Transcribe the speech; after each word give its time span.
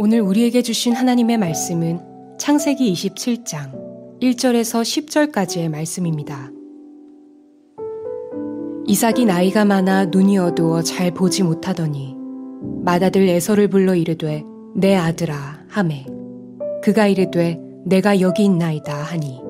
오늘 0.00 0.20
우리에게 0.20 0.62
주신 0.62 0.92
하나님의 0.92 1.38
말씀은 1.38 1.98
창세기 2.38 2.92
27장 2.92 3.72
1절에서 4.22 4.82
10절까지의 4.82 5.68
말씀입니다. 5.68 6.52
이삭이 8.86 9.24
나이가 9.24 9.64
많아 9.64 10.04
눈이 10.04 10.38
어두워 10.38 10.82
잘 10.82 11.10
보지 11.10 11.42
못하더니 11.42 12.14
맏아들 12.84 13.28
에서를 13.28 13.66
불러 13.66 13.96
이르되 13.96 14.44
내 14.76 14.94
아들아 14.94 15.64
하매 15.66 16.06
그가 16.80 17.08
이르되 17.08 17.60
내가 17.84 18.20
여기 18.20 18.44
있나이다 18.44 18.94
하니. 18.94 19.40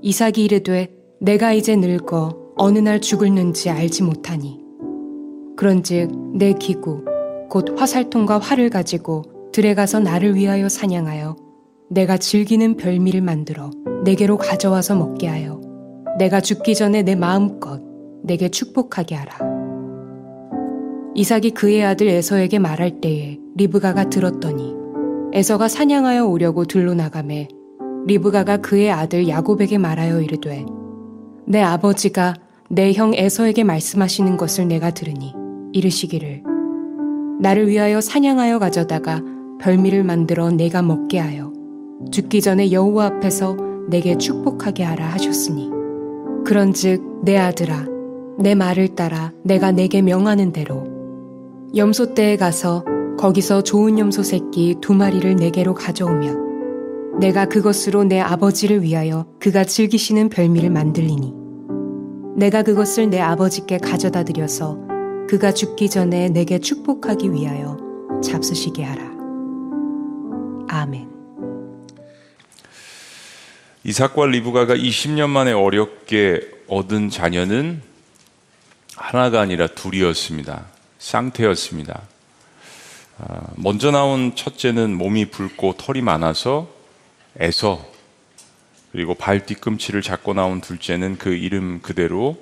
이삭이 0.00 0.44
이르되 0.44 0.94
내가 1.20 1.52
이제 1.52 1.74
늙어 1.74 2.38
어느 2.56 2.78
날 2.78 3.00
죽을는지 3.00 3.68
알지 3.70 4.04
못하니. 4.04 4.60
그런즉 5.56 6.36
내 6.36 6.52
기구 6.52 7.04
곧 7.50 7.74
화살통과 7.76 8.38
활을 8.38 8.70
가지고 8.70 9.35
들에 9.56 9.74
가서 9.74 10.00
나를 10.00 10.34
위하여 10.34 10.68
사냥하여 10.68 11.34
내가 11.88 12.18
즐기는 12.18 12.76
별미를 12.76 13.22
만들어 13.22 13.70
내게로 14.04 14.36
가져와서 14.36 14.96
먹게 14.96 15.28
하여 15.28 15.62
내가 16.18 16.42
죽기 16.42 16.74
전에 16.74 17.00
내 17.02 17.14
마음껏 17.14 17.80
내게 18.22 18.50
축복하게 18.50 19.14
하라. 19.14 19.38
이삭이 21.14 21.52
그의 21.52 21.86
아들 21.86 22.06
에서에게 22.06 22.58
말할 22.58 23.00
때에 23.00 23.38
리브가가 23.56 24.10
들었더니 24.10 24.74
에서가 25.32 25.68
사냥하여 25.68 26.26
오려고 26.26 26.66
들로 26.66 26.92
나가매 26.92 27.48
리브가가 28.08 28.58
그의 28.58 28.90
아들 28.90 29.26
야곱에게 29.26 29.78
말하여 29.78 30.20
이르되 30.20 30.66
내 31.46 31.62
아버지가 31.62 32.34
내 32.68 32.92
형 32.92 33.14
에서에게 33.14 33.64
말씀하시는 33.64 34.36
것을 34.36 34.68
내가 34.68 34.90
들으니 34.90 35.32
이르시기를 35.72 36.42
나를 37.40 37.68
위하여 37.68 38.02
사냥하여 38.02 38.58
가져다가 38.58 39.22
별미를 39.60 40.04
만들어 40.04 40.50
내가 40.50 40.82
먹게 40.82 41.18
하여 41.18 41.52
죽기 42.10 42.40
전에 42.40 42.72
여호와 42.72 43.06
앞에서 43.06 43.56
내게 43.88 44.16
축복하게 44.16 44.84
하라 44.84 45.06
하셨으니 45.06 45.70
그런즉 46.44 47.24
내 47.24 47.36
아들아 47.36 47.86
내 48.38 48.54
말을 48.54 48.88
따라 48.94 49.32
내가 49.42 49.72
내게 49.72 50.02
명하는 50.02 50.52
대로 50.52 50.84
염소 51.74 52.14
떼에 52.14 52.36
가서 52.36 52.84
거기서 53.18 53.62
좋은 53.62 53.98
염소 53.98 54.22
새끼 54.22 54.76
두 54.80 54.94
마리를 54.94 55.36
내게로 55.36 55.74
가져오면 55.74 57.18
내가 57.18 57.46
그것으로 57.46 58.04
내 58.04 58.20
아버지를 58.20 58.82
위하여 58.82 59.26
그가 59.40 59.64
즐기시는 59.64 60.28
별미를 60.28 60.70
만들리니 60.70 61.34
내가 62.36 62.62
그것을 62.62 63.08
내 63.08 63.18
아버지께 63.18 63.78
가져다 63.78 64.22
드려서 64.22 64.78
그가 65.26 65.52
죽기 65.52 65.88
전에 65.88 66.28
내게 66.28 66.58
축복하기 66.58 67.32
위하여 67.32 67.78
잡수시게 68.22 68.84
하라. 68.84 69.15
아멘. 70.68 71.08
이삭과 73.84 74.26
리브가가 74.26 74.74
20년 74.74 75.28
만에 75.30 75.52
어렵게 75.52 76.40
얻은 76.66 77.10
자녀는 77.10 77.82
하나가 78.96 79.40
아니라 79.40 79.68
둘이었습니다. 79.68 80.66
쌍태였습니다. 80.98 82.02
아, 83.18 83.40
먼저 83.56 83.90
나온 83.90 84.34
첫째는 84.34 84.96
몸이 84.96 85.26
붉고 85.26 85.74
털이 85.74 86.02
많아서 86.02 86.68
에서 87.38 87.86
그리고 88.92 89.14
발 89.14 89.44
뒤꿈치를 89.44 90.02
잡고 90.02 90.34
나온 90.34 90.60
둘째는 90.60 91.18
그 91.18 91.34
이름 91.34 91.80
그대로 91.82 92.38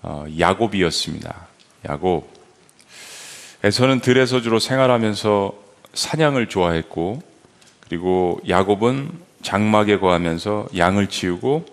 어, 0.00 0.24
야곱이었습니다. 0.38 1.48
야곱. 1.88 2.32
에서는 3.64 4.00
들에서 4.00 4.40
주로 4.40 4.60
생활하면서 4.60 5.52
사냥을 5.92 6.48
좋아했고 6.48 7.20
그리고 7.88 8.40
야곱은 8.48 9.10
장막에 9.42 9.98
거하면서 9.98 10.68
양을 10.76 11.08
치우고 11.08 11.64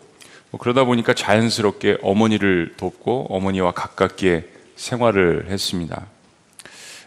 뭐 0.51 0.59
그러다 0.59 0.85
보니까 0.85 1.13
자연스럽게 1.13 1.97
어머니를 2.01 2.73
돕고 2.77 3.27
어머니와 3.29 3.71
가깝게 3.71 4.49
생활을 4.75 5.47
했습니다. 5.49 6.05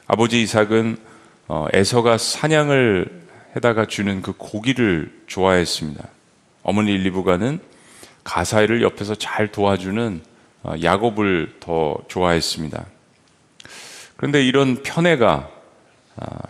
아버지 0.06 0.43
이삭은 0.43 0.99
어, 1.49 1.66
에서가 1.72 2.19
사냥을 2.19 3.22
해다가 3.56 3.87
주는 3.87 4.21
그 4.21 4.32
고기를 4.37 5.11
좋아했습니다. 5.27 6.06
어머니 6.62 6.97
리브가는 6.99 7.61
가사일을 8.25 8.82
옆에서 8.82 9.15
잘 9.15 9.50
도와주는 9.50 10.21
어, 10.65 10.75
야곱을 10.82 11.56
더 11.61 11.97
좋아했습니다. 12.09 12.84
그런데 14.16 14.44
이런 14.44 14.82
편애가 14.82 15.28
아, 15.31 15.57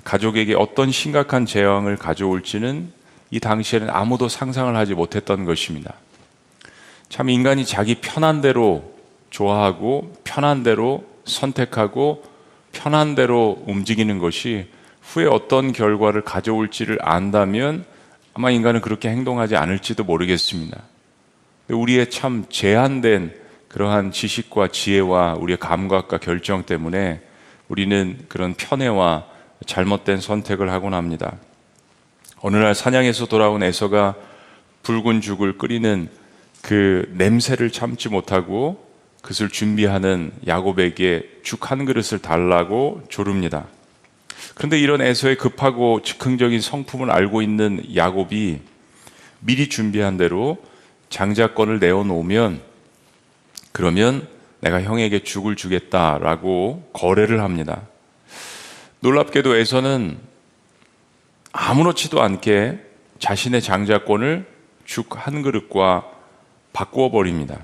가족에게 0.05 0.55
어떤 0.55 0.91
심각한 0.91 1.47
재앙을 1.47 1.97
가져올지는 1.97 2.93
이 3.31 3.41
당시에는 3.41 3.91
아무도 3.91 4.29
상상을 4.29 4.75
하지 4.75 4.95
못했던 4.95 5.45
것입니다. 5.45 5.95
참 7.09 7.29
인간이 7.29 7.65
자기 7.65 7.97
편한 7.97 8.41
대로 8.41 8.93
좋아하고 9.31 10.15
편한 10.25 10.63
대로 10.63 11.05
선택하고 11.25 12.25
편한 12.73 13.15
대로 13.15 13.63
움직이는 13.67 14.19
것이 14.19 14.69
후에 15.03 15.27
어떤 15.27 15.73
결과를 15.73 16.23
가져올지를 16.23 16.99
안다면 17.01 17.85
아마 18.35 18.51
인간은 18.51 18.81
그렇게 18.81 19.09
행동하지 19.09 19.57
않을지도 19.57 20.05
모르겠습니다. 20.05 20.81
우리의 21.69 22.11
참 22.11 22.45
제한된 22.49 23.35
그러한 23.69 24.13
지식과 24.13 24.69
지혜와 24.69 25.35
우리의 25.35 25.59
감각과 25.59 26.19
결정 26.19 26.63
때문에 26.63 27.21
우리는 27.69 28.19
그런 28.29 28.55
편애와 28.55 29.27
잘못된 29.67 30.21
선택을 30.21 30.71
하곤 30.71 30.95
합니다. 30.95 31.37
어느 32.41 32.57
날 32.57 32.75
사냥에서 32.75 33.27
돌아온 33.27 33.63
에서가 33.63 34.15
붉은 34.83 35.21
죽을 35.21 35.59
끓이는 35.59 36.09
그 36.63 37.11
냄새를 37.15 37.71
참지 37.71 38.09
못하고 38.09 38.87
그것을 39.23 39.49
준비하는 39.49 40.33
야곱에게 40.47 41.41
죽 41.43 41.71
한 41.71 41.85
그릇을 41.85 42.21
달라고 42.21 43.03
조릅니다. 43.09 43.67
그런데 44.55 44.79
이런 44.79 45.01
에서의 45.01 45.37
급하고 45.37 46.03
즉흥적인 46.03 46.61
성품을 46.61 47.11
알고 47.11 47.43
있는 47.43 47.83
야곱이 47.95 48.61
미리 49.41 49.69
준비한 49.69 50.17
대로 50.17 50.59
장자권을 51.11 51.79
내어놓으면 51.79 52.61
그러면 53.73 54.27
내가 54.61 54.83
형에게 54.83 55.23
죽을 55.23 55.57
주겠다라고 55.57 56.91
거래를 56.93 57.41
합니다. 57.41 57.83
놀랍게도 59.01 59.57
에서는 59.57 60.19
아무렇지도 61.53 62.21
않게 62.21 62.79
자신의 63.19 63.63
장자권을 63.63 64.47
죽 64.85 65.17
한 65.17 65.43
그릇과 65.43 66.11
바꾸어 66.73 67.11
버립니다. 67.11 67.63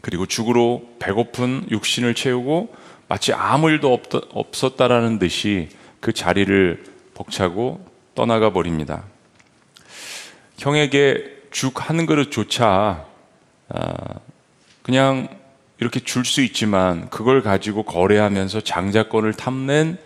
그리고 0.00 0.26
죽으로 0.26 0.88
배고픈 0.98 1.66
육신을 1.70 2.14
채우고 2.14 2.74
마치 3.06 3.32
아무 3.32 3.70
일도 3.70 4.00
없었다라는 4.32 5.18
듯이 5.18 5.68
그 6.00 6.12
자리를 6.12 6.84
벅차고 7.14 7.84
떠나가 8.14 8.52
버립니다. 8.52 9.04
형에게 10.58 11.38
죽 11.50 11.80
한 11.82 12.06
그릇조차 12.06 13.04
아, 13.68 14.14
그냥 14.82 15.28
이렇게 15.80 15.98
줄 16.00 16.24
수 16.24 16.42
있지만 16.42 17.08
그걸 17.10 17.42
가지고 17.42 17.82
거래하면서 17.82 18.60
장자권을 18.60 19.34
탐낸 19.34 19.98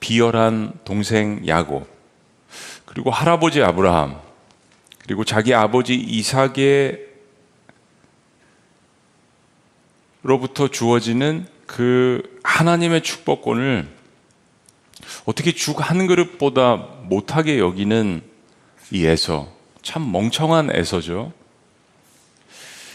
비열한 0.00 0.72
동생 0.84 1.46
야곱 1.46 1.86
그리고 2.86 3.10
할아버지 3.10 3.62
아브라함 3.62 4.18
그리고 5.04 5.24
자기 5.24 5.54
아버지 5.54 5.94
이삭의 5.94 7.06
로부터 10.22 10.68
주어지는 10.68 11.46
그 11.66 12.22
하나님의 12.42 13.02
축복권을 13.02 13.88
어떻게 15.24 15.52
죽 15.52 15.80
한 15.80 16.06
그릇보다 16.06 16.76
못하게 17.02 17.58
여기는 17.58 18.22
이 18.92 19.06
에서 19.06 19.52
참 19.82 20.10
멍청한 20.12 20.74
에서죠. 20.74 21.32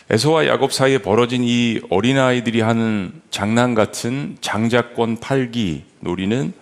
에서와 0.09 0.47
야곱 0.47 0.71
사이에 0.71 0.99
벌어진 0.99 1.43
이 1.43 1.81
어린아이들이 1.89 2.61
하는 2.61 3.11
장난 3.29 3.75
같은 3.75 4.37
장자권 4.39 5.17
팔기 5.17 5.83
놀이는 5.99 6.53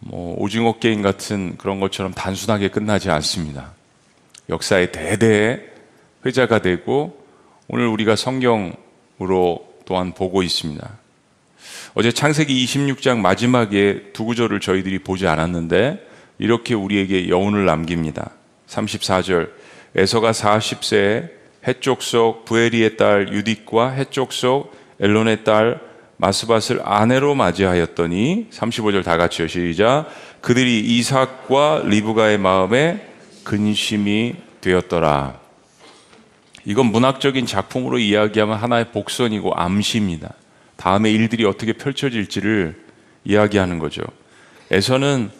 뭐 0.00 0.34
오징어 0.38 0.78
게임 0.80 1.00
같은 1.00 1.56
그런 1.56 1.78
것처럼 1.78 2.12
단순하게 2.12 2.68
끝나지 2.68 3.10
않습니다. 3.10 3.72
역사의 4.48 4.90
대대의 4.90 5.64
회자가 6.26 6.58
되고 6.60 7.24
오늘 7.68 7.86
우리가 7.86 8.16
성경으로 8.16 9.74
또한 9.86 10.12
보고 10.12 10.42
있습니다. 10.42 10.98
어제 11.94 12.10
창세기 12.10 12.64
26장 12.64 13.18
마지막에 13.18 14.10
두 14.12 14.24
구절을 14.24 14.58
저희들이 14.58 14.98
보지 14.98 15.28
않았는데 15.28 16.04
이렇게 16.38 16.74
우리에게 16.74 17.28
여운을 17.28 17.64
남깁니다. 17.66 18.32
34절 18.68 19.50
에서가 19.94 20.32
40세에 20.32 21.43
해쪽 21.66 22.02
속 22.02 22.44
부에리의 22.44 22.96
딸 22.96 23.26
유딕과 23.26 23.94
해쪽 23.94 24.32
속 24.32 24.72
엘론의 25.00 25.44
딸 25.44 25.80
마스밭을 26.16 26.80
아내로 26.84 27.34
맞이하였더니 27.34 28.48
35절 28.50 29.04
다 29.04 29.16
같이요 29.16 29.48
시작 29.48 30.06
그들이 30.40 30.80
이삭과 30.80 31.84
리브가의 31.86 32.38
마음에 32.38 33.08
근심이 33.44 34.34
되었더라. 34.60 35.38
이건 36.66 36.86
문학적인 36.86 37.46
작품으로 37.46 37.98
이야기하면 37.98 38.56
하나의 38.56 38.90
복선이고 38.92 39.54
암시입니다. 39.54 40.32
다음에 40.76 41.10
일들이 41.10 41.44
어떻게 41.44 41.74
펼쳐질지를 41.74 42.74
이야기하는 43.24 43.78
거죠. 43.78 44.02
에서는 44.70 45.30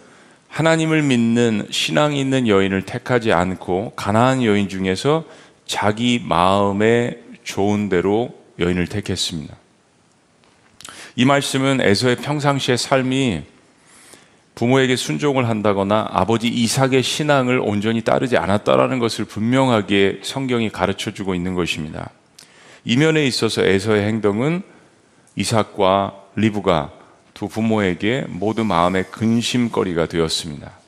하나님을 0.48 1.02
믿는 1.02 1.66
신앙이 1.70 2.20
있는 2.20 2.46
여인을 2.46 2.82
택하지 2.82 3.32
않고 3.32 3.94
가나안 3.96 4.44
여인 4.44 4.68
중에서 4.68 5.24
자기 5.66 6.20
마음에 6.22 7.18
좋은 7.42 7.88
대로 7.88 8.34
여인을 8.58 8.86
택했습니다. 8.86 9.56
이 11.16 11.24
말씀은 11.24 11.80
에서의 11.80 12.16
평상시의 12.16 12.78
삶이 12.78 13.42
부모에게 14.54 14.94
순종을 14.96 15.48
한다거나 15.48 16.06
아버지 16.10 16.48
이삭의 16.48 17.02
신앙을 17.02 17.58
온전히 17.58 18.02
따르지 18.02 18.36
않았다라는 18.36 18.98
것을 19.00 19.24
분명하게 19.24 20.20
성경이 20.22 20.70
가르쳐 20.70 21.12
주고 21.12 21.34
있는 21.34 21.54
것입니다. 21.54 22.10
이면에 22.84 23.26
있어서 23.26 23.64
에서의 23.64 24.06
행동은 24.06 24.62
이삭과 25.36 26.14
리브가 26.36 26.92
두 27.32 27.48
부모에게 27.48 28.26
모두 28.28 28.64
마음의 28.64 29.10
근심거리가 29.10 30.06
되었습니다. 30.06 30.83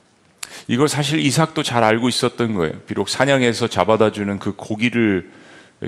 이걸 0.68 0.88
사실 0.88 1.20
이삭도 1.20 1.62
잘 1.62 1.84
알고 1.84 2.08
있었던 2.08 2.54
거예요. 2.54 2.72
비록 2.86 3.08
사냥해서 3.08 3.68
잡아다 3.68 4.12
주는 4.12 4.38
그 4.38 4.52
고기를 4.56 5.30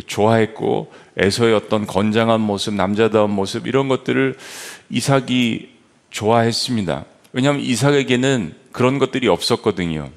좋아했고 0.06 0.92
에서의 1.16 1.54
어떤 1.54 1.86
건장한 1.86 2.40
모습, 2.40 2.74
남자다운 2.74 3.30
모습 3.30 3.66
이런 3.66 3.88
것들을 3.88 4.36
이삭이 4.90 5.70
좋아했습니다. 6.10 7.04
왜냐하면 7.32 7.62
이삭에게는 7.62 8.54
그런 8.72 8.98
것들이 8.98 9.28
없었거든요. 9.28 10.10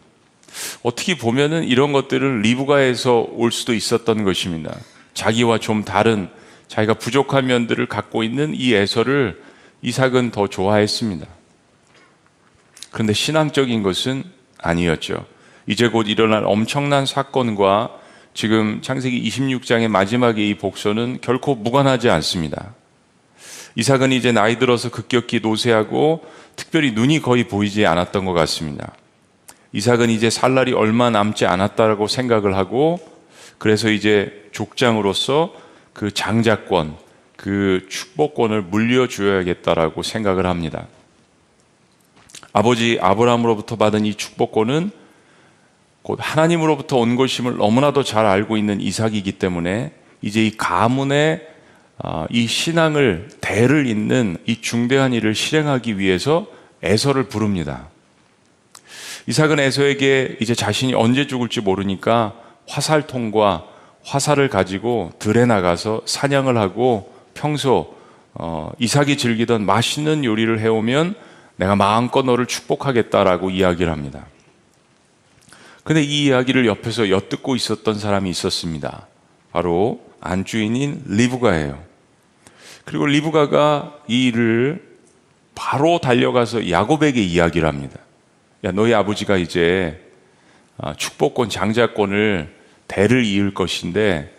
어떻게 0.84 1.18
보면은 1.18 1.64
이런 1.64 1.94
것들은 1.94 2.42
리브가에서 2.42 3.28
올 3.32 3.52
수도 3.52 3.74
있었던 3.74 4.24
것입니다. 4.24 4.78
자기와 5.14 5.60
좀 5.60 5.84
다른 5.84 6.30
자기가 6.68 6.96
부족한 6.96 7.48
면들을 7.48 7.86
갖고 7.88 8.24
있는 8.24 8.54
이 8.56 8.74
에서를 8.74 9.42
이삭은 9.82 10.32
더 10.32 10.48
좋아했습니다. 10.48 11.26
그런데 12.92 13.14
신앙적인 13.14 13.84
것은 13.84 14.24
아니었죠. 14.62 15.26
이제 15.68 15.88
곧 15.88 16.08
일어날 16.08 16.44
엄청난 16.46 17.06
사건과 17.06 17.92
지금 18.34 18.82
창세기 18.82 19.22
26장의 19.30 19.88
마지막에 19.90 20.46
이 20.46 20.56
복서는 20.56 21.20
결코 21.22 21.56
무관하지 21.56 22.10
않습니다. 22.10 22.74
이삭은 23.76 24.12
이제 24.12 24.32
나이 24.32 24.60
들어서 24.60 24.90
급격히 24.90 25.40
노쇠하고 25.42 26.26
특별히 26.56 26.92
눈이 26.92 27.22
거의 27.22 27.46
보이지 27.48 27.86
않았던 27.86 28.26
것 28.26 28.34
같습니다. 28.34 28.94
이삭은 29.74 30.10
이제 30.10 30.30
살 30.30 30.54
날이 30.54 30.74
얼마 30.74 31.10
남지 31.10 31.46
않았다고 31.46 32.08
생각을 32.08 32.58
하고 32.58 33.00
그래서 33.58 33.90
이제 33.90 34.50
족장으로서 34.52 35.54
그 35.94 36.12
장자권, 36.12 36.96
그 37.38 37.86
축복권을 37.90 38.64
물려줘야겠다라고 38.64 40.04
생각을 40.04 40.46
합니다. 40.46 40.88
아버지 42.54 42.98
아브라함으로부터 43.02 43.76
받은 43.76 44.06
이 44.06 44.16
축복권은 44.16 44.92
곧 46.02 46.20
하나님으로부터 46.22 46.98
온 46.98 47.16
것임을 47.16 47.58
너무나도 47.58 48.04
잘 48.04 48.26
알고 48.26 48.58
있는 48.58 48.82
이삭이기 48.82 49.34
때문에 49.34 49.92
이제 50.22 50.46
이 50.46 50.56
가문의 50.58 51.48
아, 52.04 52.26
이 52.32 52.48
신앙을 52.48 53.30
대를 53.42 53.86
잇는 53.86 54.38
이 54.48 54.60
중대한 54.62 55.14
일을 55.14 55.36
실행하기 55.36 56.00
위해서 56.00 56.48
에서를 56.82 57.26
부릅니다. 57.26 57.90
이삭은 59.28 59.60
에서에게 59.60 60.38
이제 60.42 60.56
자신이 60.56 60.96
언제 60.96 61.28
죽을지 61.28 61.62
모르니까 61.62 62.34
화살통과 62.68 63.66
화살을 64.04 64.50
가지고 64.50 65.12
들에 65.20 65.46
나가서 65.46 66.02
사냥을 66.06 66.58
하고 66.58 67.14
평소 67.36 67.96
어, 68.34 68.72
이삭이 68.80 69.18
즐기던 69.18 69.66
맛있는 69.66 70.26
요리를 70.26 70.60
해오면 70.60 71.16
내가 71.62 71.76
마음껏 71.76 72.24
너를 72.24 72.48
축복하겠다라고 72.48 73.52
이야기를 73.52 73.92
합니다. 73.92 74.26
근데 75.84 76.02
이 76.02 76.26
이야기를 76.26 76.66
옆에서 76.66 77.12
엿듣고 77.12 77.56
있었던 77.56 78.00
사람이 78.00 78.32
있었습니다. 78.32 79.06
바로 79.52 80.02
안주인인 80.22 81.04
리브가예요. 81.06 81.84
그리고 82.84 83.06
리브가가 83.06 83.96
이 84.08 84.26
일을 84.26 84.98
바로 85.54 86.00
달려가서 86.00 86.72
야곱에게 86.72 87.22
이야기를 87.22 87.68
합니다. 87.68 88.00
야, 88.64 88.72
너희 88.72 88.96
아버지가 88.96 89.38
이제 89.38 90.02
아, 90.80 90.96
축복권, 90.96 91.50
장자권을 91.50 92.56
대를 92.88 93.24
이을 93.24 93.54
것인데 93.54 94.36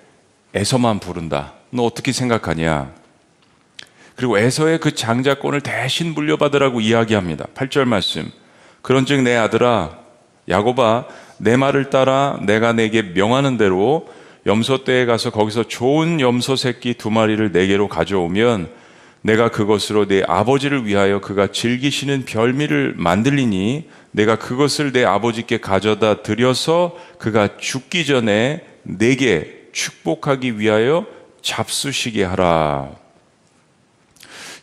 에서만 0.55 0.99
부른다. 0.99 1.55
너 1.71 1.85
어떻게 1.85 2.11
생각하냐? 2.11 2.93
그리고 4.17 4.39
에서의 4.39 4.79
그 4.79 4.95
장자권을 4.95 5.61
대신 5.61 6.15
물려받으라고 6.15 6.81
이야기합니다. 6.81 7.47
8절 7.55 7.85
말씀. 7.85 8.31
그런즉 8.83 9.23
내 9.23 9.37
아들아 9.37 9.99
야곱아 10.49 11.07
내 11.39 11.57
말을 11.57 11.91
따라 11.91 12.39
내가 12.43 12.73
내게 12.73 13.03
명하는 13.03 13.57
대로 13.57 14.09
염소 14.47 14.85
떼에 14.85 15.07
가서 15.07 15.31
거기서 15.31 15.65
좋은 15.65 16.21
염소 16.21 16.57
새끼 16.57 16.95
두 16.95 17.11
마리를 17.11 17.53
내게로 17.53 17.89
가져오면 17.89 18.69
내가 19.23 19.51
그것으로 19.51 20.07
내 20.09 20.23
아버지를 20.27 20.85
위하여 20.85 21.21
그가 21.21 21.47
즐기시는 21.47 22.25
별미를 22.25 22.95
만들리니 22.97 23.89
내가 24.11 24.37
그것을 24.37 24.93
내 24.93 25.05
아버지께 25.05 25.59
가져다 25.59 26.23
드려서 26.23 26.97
그가 27.19 27.57
죽기 27.57 28.05
전에 28.05 28.65
내게 28.83 29.69
축복하기 29.73 30.59
위하여 30.59 31.07
잡수시게 31.41 32.25
하라. 32.25 33.02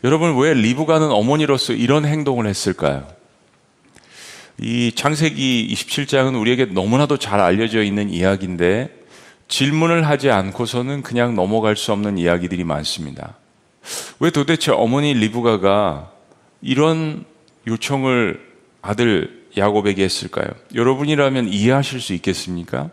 여러분 0.04 0.38
왜 0.38 0.54
리브가는 0.54 1.12
어머니로서 1.12 1.74
이런 1.74 2.06
행동을 2.06 2.48
했을까요? 2.48 3.06
이 4.57 4.94
창세기 4.96 5.74
27장은 5.74 6.40
우리에게 6.40 6.66
너무나도 6.66 7.18
잘 7.18 7.40
알려져 7.40 7.84
있는 7.84 8.10
이야기인데 8.10 8.98
질문을 9.50 10.07
하지 10.07 10.30
않고서는 10.30 11.01
그냥 11.01 11.36
넘어갈 11.36 11.75
수 11.75 11.92
없는 11.92 12.18
이야기들이 12.18 12.63
많습니다. 12.63 13.36
왜 14.19 14.30
도대체 14.30 14.72
어머니 14.72 15.13
리브가가 15.13 16.12
이런 16.62 17.25
요청을 17.68 18.40
아들 18.81 19.48
야곱에게 19.58 20.03
했을까요? 20.03 20.48
여러분이라면 20.75 21.50
이해하실 21.50 22.00
수 22.00 22.13
있겠습니까? 22.13 22.89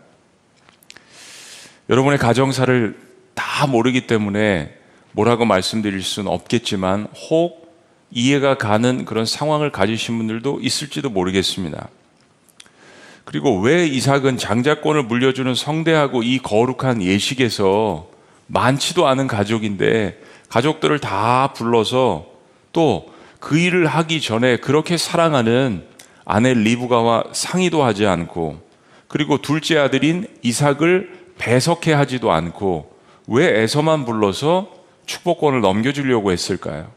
여러분의 1.89 2.17
가정사를 2.17 2.97
다 3.33 3.67
모르기 3.67 4.07
때문에 4.07 4.75
뭐라고 5.17 5.45
말씀드릴 5.45 6.01
수는 6.01 6.31
없겠지만 6.31 7.07
혹 7.29 7.67
이해가 8.11 8.57
가는 8.57 9.03
그런 9.03 9.25
상황을 9.25 9.71
가지신 9.71 10.17
분들도 10.17 10.59
있을지도 10.61 11.09
모르겠습니다. 11.09 11.89
그리고 13.25 13.59
왜 13.59 13.85
이삭은 13.85 14.37
장자권을 14.37 15.03
물려주는 15.03 15.53
성대하고 15.53 16.23
이 16.23 16.39
거룩한 16.39 17.01
예식에서 17.01 18.07
많지도 18.47 19.07
않은 19.07 19.27
가족인데 19.27 20.21
가족들을 20.47 20.99
다 20.99 21.51
불러서 21.53 22.27
또 22.71 23.17
그 23.39 23.57
일을 23.57 23.87
하기 23.87 24.21
전에 24.21 24.57
그렇게 24.57 24.97
사랑하는 24.97 25.85
아내 26.25 26.53
리브가와 26.53 27.25
상의도 27.31 27.83
하지 27.83 28.05
않고 28.05 28.59
그리고 29.07 29.41
둘째 29.41 29.77
아들인 29.77 30.27
이삭을 30.41 31.27
배석해 31.37 31.93
하지도 31.93 32.31
않고 32.31 32.91
왜 33.27 33.61
에서만 33.61 34.05
불러서 34.05 34.71
축복권을 35.07 35.61
넘겨주려고 35.61 36.31
했을까요? 36.31 36.91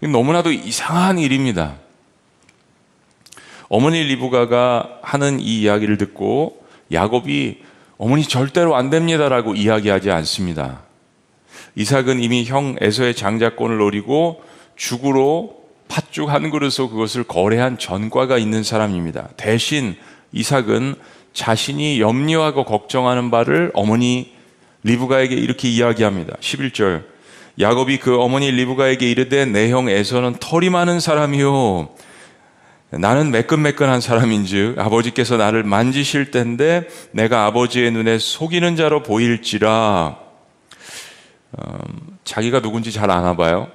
너무나도 0.00 0.50
이상한 0.50 1.18
일입니다. 1.18 1.76
어머니 3.68 4.02
리브가가 4.02 4.98
하는 5.02 5.40
이 5.40 5.60
이야기를 5.60 5.98
듣고 5.98 6.64
야곱이 6.92 7.58
어머니 7.96 8.24
절대로 8.24 8.76
안 8.76 8.90
됩니다라고 8.90 9.54
이야기하지 9.54 10.10
않습니다. 10.10 10.82
이삭은 11.76 12.20
이미 12.20 12.44
형 12.44 12.76
에서의 12.80 13.14
장자권을 13.14 13.78
노리고 13.78 14.42
죽으로 14.76 15.64
팥죽 15.88 16.30
한 16.30 16.50
그릇으로 16.50 16.90
그것을 16.90 17.24
거래한 17.24 17.78
전과가 17.78 18.38
있는 18.38 18.62
사람입니다. 18.62 19.28
대신 19.36 19.96
이삭은 20.32 20.96
자신이 21.32 22.00
염려하고 22.00 22.64
걱정하는 22.64 23.30
바를 23.30 23.70
어머니 23.74 24.32
리브가에게 24.82 25.34
이렇게 25.34 25.68
이야기합니다. 25.68 26.36
11절. 26.40 27.13
야곱이 27.60 27.98
그 27.98 28.20
어머니 28.20 28.50
리브가에게 28.50 29.08
이르되 29.10 29.44
내 29.46 29.70
형 29.70 29.88
에서는 29.88 30.36
털이 30.40 30.70
많은 30.70 31.00
사람이요. 31.00 31.88
나는 32.90 33.30
매끈매끈한 33.30 34.00
사람인즉 34.00 34.78
아버지께서 34.78 35.36
나를 35.36 35.64
만지실 35.64 36.30
텐데 36.30 36.86
내가 37.10 37.46
아버지의 37.46 37.90
눈에 37.90 38.18
속이는 38.18 38.76
자로 38.76 39.02
보일지라 39.02 40.16
음, 41.58 41.78
자기가 42.24 42.60
누군지 42.60 42.92
잘 42.92 43.10
아나 43.10 43.34
봐요. 43.36 43.68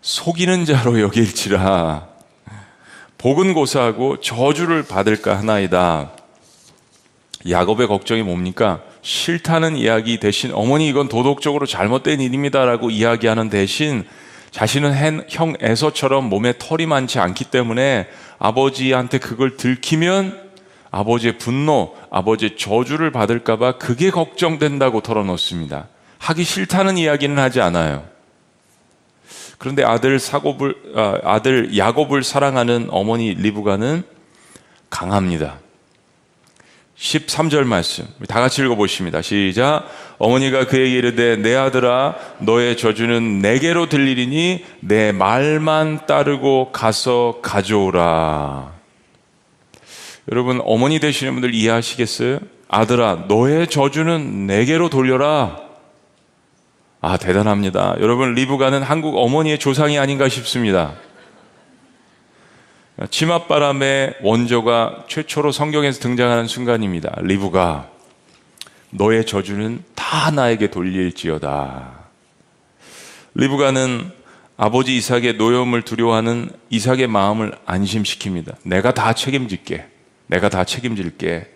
속이는 0.00 0.64
자로 0.64 1.00
여길지라 1.00 2.08
복은 3.18 3.54
고사하고 3.54 4.20
저주를 4.20 4.84
받을까 4.84 5.38
하나이다. 5.38 6.12
야곱의 7.48 7.86
걱정이 7.86 8.22
뭡니까? 8.22 8.80
싫다는 9.02 9.76
이야기 9.76 10.18
대신 10.18 10.52
어머니 10.52 10.88
이건 10.88 11.08
도덕적으로 11.08 11.66
잘못된 11.66 12.20
일입니다라고 12.20 12.90
이야기하는 12.90 13.50
대신 13.50 14.04
자신은 14.50 15.24
형 15.28 15.54
에서처럼 15.60 16.28
몸에 16.28 16.54
털이 16.58 16.86
많지 16.86 17.18
않기 17.18 17.44
때문에 17.44 18.08
아버지한테 18.38 19.18
그걸 19.18 19.56
들키면 19.56 20.46
아버지의 20.90 21.38
분노, 21.38 21.94
아버지의 22.10 22.56
저주를 22.56 23.10
받을까봐 23.10 23.78
그게 23.78 24.10
걱정된다고 24.10 25.02
털어놓습니다. 25.02 25.88
하기 26.18 26.44
싫다는 26.44 26.96
이야기는 26.96 27.38
하지 27.38 27.60
않아요. 27.60 28.04
그런데 29.58 29.84
아들 29.84 30.18
사곱을 30.18 30.74
아, 30.96 31.18
아들 31.24 31.76
야곱을 31.76 32.22
사랑하는 32.22 32.88
어머니 32.90 33.34
리브가는 33.34 34.04
강합니다. 34.90 35.58
13절 36.98 37.64
말씀. 37.64 38.06
다 38.26 38.40
같이 38.40 38.62
읽어보십니다. 38.62 39.20
시작. 39.20 39.84
어머니가 40.18 40.66
그에게 40.66 40.96
이르되 40.96 41.36
내 41.36 41.54
아들아 41.54 42.14
너의 42.40 42.76
저주는 42.76 43.40
내게로 43.40 43.88
들리리니 43.88 44.64
내 44.80 45.12
말만 45.12 46.06
따르고 46.06 46.72
가서 46.72 47.40
가져오라. 47.42 48.72
여러분 50.32 50.60
어머니 50.64 50.98
되시는 50.98 51.34
분들 51.34 51.54
이해하시겠어요? 51.54 52.38
아들아 52.68 53.26
너의 53.28 53.68
저주는 53.68 54.46
내게로 54.46 54.88
돌려라. 54.88 55.58
아 57.02 57.18
대단합니다. 57.18 57.96
여러분 58.00 58.34
리브가는 58.34 58.82
한국 58.82 59.18
어머니의 59.18 59.58
조상이 59.58 59.98
아닌가 59.98 60.30
싶습니다. 60.30 60.94
치맛바람의 63.10 64.16
원조가 64.22 65.04
최초로 65.06 65.52
성경에서 65.52 66.00
등장하는 66.00 66.46
순간입니다. 66.46 67.14
리브가 67.20 67.90
너의 68.90 69.26
저주는 69.26 69.82
다 69.94 70.30
나에게 70.30 70.70
돌릴지어다. 70.70 72.06
리브가는 73.34 74.10
아버지 74.56 74.96
이삭의 74.96 75.34
노여움을 75.34 75.82
두려워하는 75.82 76.48
이삭의 76.70 77.08
마음을 77.08 77.52
안심시킵니다. 77.66 78.54
내가 78.62 78.94
다 78.94 79.12
책임질게. 79.12 79.86
내가 80.28 80.48
다 80.48 80.64
책임질게. 80.64 81.50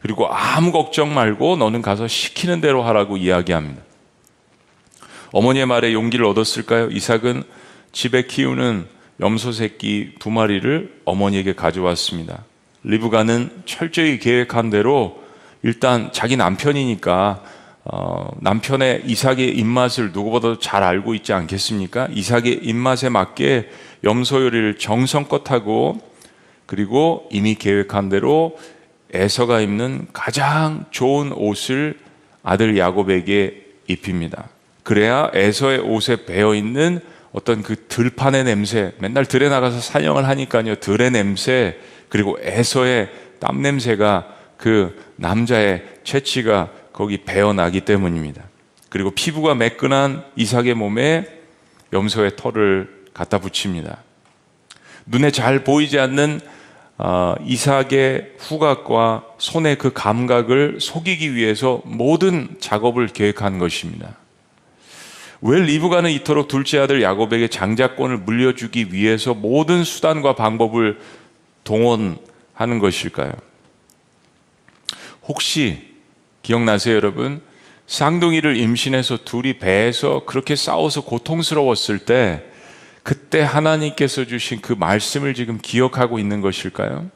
그리고 0.00 0.28
아무 0.32 0.70
걱정 0.70 1.12
말고 1.12 1.56
너는 1.56 1.82
가서 1.82 2.06
시키는 2.06 2.60
대로 2.60 2.84
하라고 2.84 3.16
이야기합니다. 3.16 3.82
어머니의 5.32 5.66
말에 5.66 5.92
용기를 5.92 6.24
얻었을까요? 6.26 6.90
이삭은 6.90 7.42
집에 7.90 8.26
키우는 8.26 8.93
염소 9.20 9.52
새끼 9.52 10.12
두 10.18 10.30
마리를 10.30 11.00
어머니에게 11.04 11.54
가져왔습니다. 11.54 12.44
리브가는 12.82 13.62
철저히 13.64 14.18
계획한 14.18 14.70
대로 14.70 15.22
일단 15.62 16.10
자기 16.12 16.36
남편이니까 16.36 17.42
어, 17.84 18.30
남편의 18.40 19.02
이삭의 19.06 19.56
입맛을 19.58 20.12
누구보다도 20.12 20.58
잘 20.58 20.82
알고 20.82 21.14
있지 21.14 21.32
않겠습니까? 21.32 22.08
이삭의 22.10 22.60
입맛에 22.62 23.08
맞게 23.10 23.70
염소 24.04 24.42
요리를 24.42 24.78
정성껏 24.78 25.50
하고 25.50 26.00
그리고 26.66 27.28
이미 27.30 27.54
계획한 27.54 28.08
대로 28.08 28.58
에서가 29.12 29.60
입는 29.60 30.08
가장 30.12 30.86
좋은 30.90 31.32
옷을 31.32 31.98
아들 32.42 32.76
야곱에게 32.76 33.64
입힙니다. 33.86 34.48
그래야 34.82 35.30
에서의 35.34 35.78
옷에 35.80 36.24
배어 36.24 36.54
있는 36.54 37.00
어떤 37.34 37.64
그 37.64 37.74
들판의 37.88 38.44
냄새, 38.44 38.92
맨날 38.98 39.26
들에 39.26 39.48
나가서 39.48 39.80
사냥을 39.80 40.28
하니까요. 40.28 40.76
들의 40.76 41.10
냄새, 41.10 41.76
그리고 42.08 42.38
에서의 42.40 43.10
땀 43.40 43.60
냄새가 43.60 44.28
그 44.56 44.96
남자의 45.16 45.82
채취가 46.04 46.70
거기 46.92 47.24
배어나기 47.24 47.80
때문입니다. 47.80 48.44
그리고 48.88 49.10
피부가 49.10 49.56
매끈한 49.56 50.24
이삭의 50.36 50.74
몸에 50.74 51.26
염소의 51.92 52.36
털을 52.36 53.08
갖다 53.12 53.40
붙입니다. 53.40 53.98
눈에 55.06 55.32
잘 55.32 55.64
보이지 55.64 55.98
않는 55.98 56.40
어, 56.98 57.34
이삭의 57.44 58.34
후각과 58.38 59.24
손의 59.38 59.78
그 59.78 59.92
감각을 59.92 60.78
속이기 60.80 61.34
위해서 61.34 61.82
모든 61.84 62.54
작업을 62.60 63.08
계획한 63.08 63.58
것입니다. 63.58 64.18
왜 65.46 65.60
리브가는 65.60 66.10
이토록 66.10 66.48
둘째 66.48 66.78
아들 66.78 67.02
야곱에게 67.02 67.48
장자권을 67.48 68.16
물려주기 68.16 68.94
위해서 68.94 69.34
모든 69.34 69.84
수단과 69.84 70.36
방법을 70.36 70.98
동원하는 71.64 72.78
것일까요? 72.80 73.30
혹시 75.24 75.96
기억나세요, 76.42 76.96
여러분? 76.96 77.42
쌍둥이를 77.86 78.56
임신해서 78.56 79.18
둘이 79.26 79.58
배에서 79.58 80.24
그렇게 80.24 80.56
싸워서 80.56 81.04
고통스러웠을 81.04 81.98
때 81.98 82.42
그때 83.02 83.42
하나님께서 83.42 84.24
주신 84.24 84.62
그 84.62 84.72
말씀을 84.72 85.34
지금 85.34 85.58
기억하고 85.60 86.18
있는 86.18 86.40
것일까요? 86.40 87.10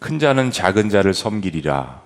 큰 0.00 0.18
자는 0.18 0.50
작은 0.50 0.88
자를 0.88 1.14
섬기리라. 1.14 2.02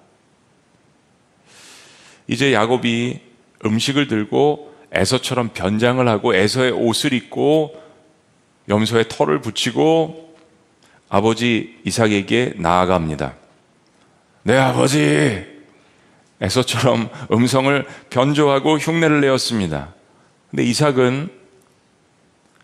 이제 2.26 2.52
야곱이 2.52 3.20
음식을 3.64 4.08
들고 4.08 4.67
에서처럼 4.92 5.50
변장을 5.54 6.06
하고 6.08 6.34
에서의 6.34 6.72
옷을 6.72 7.12
입고 7.12 7.80
염소의 8.68 9.06
털을 9.08 9.40
붙이고 9.40 10.34
아버지 11.08 11.78
이삭에게 11.84 12.54
나아갑니다. 12.56 13.34
내 14.42 14.54
네, 14.54 14.58
아버지! 14.58 15.58
에서처럼 16.40 17.10
음성을 17.32 17.86
변조하고 18.10 18.78
흉내를 18.78 19.20
내었습니다. 19.20 19.94
근데 20.50 20.62
이삭은 20.62 21.30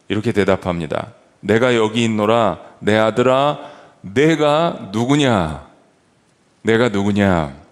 이렇게 0.08 0.32
대답합니다. 0.32 1.12
내가 1.40 1.74
여기 1.74 2.04
있노라, 2.04 2.60
내 2.78 2.96
아들아, 2.96 3.58
내가 4.00 4.90
누구냐? 4.92 5.66
내가 6.62 6.88
누구냐? 6.88 7.63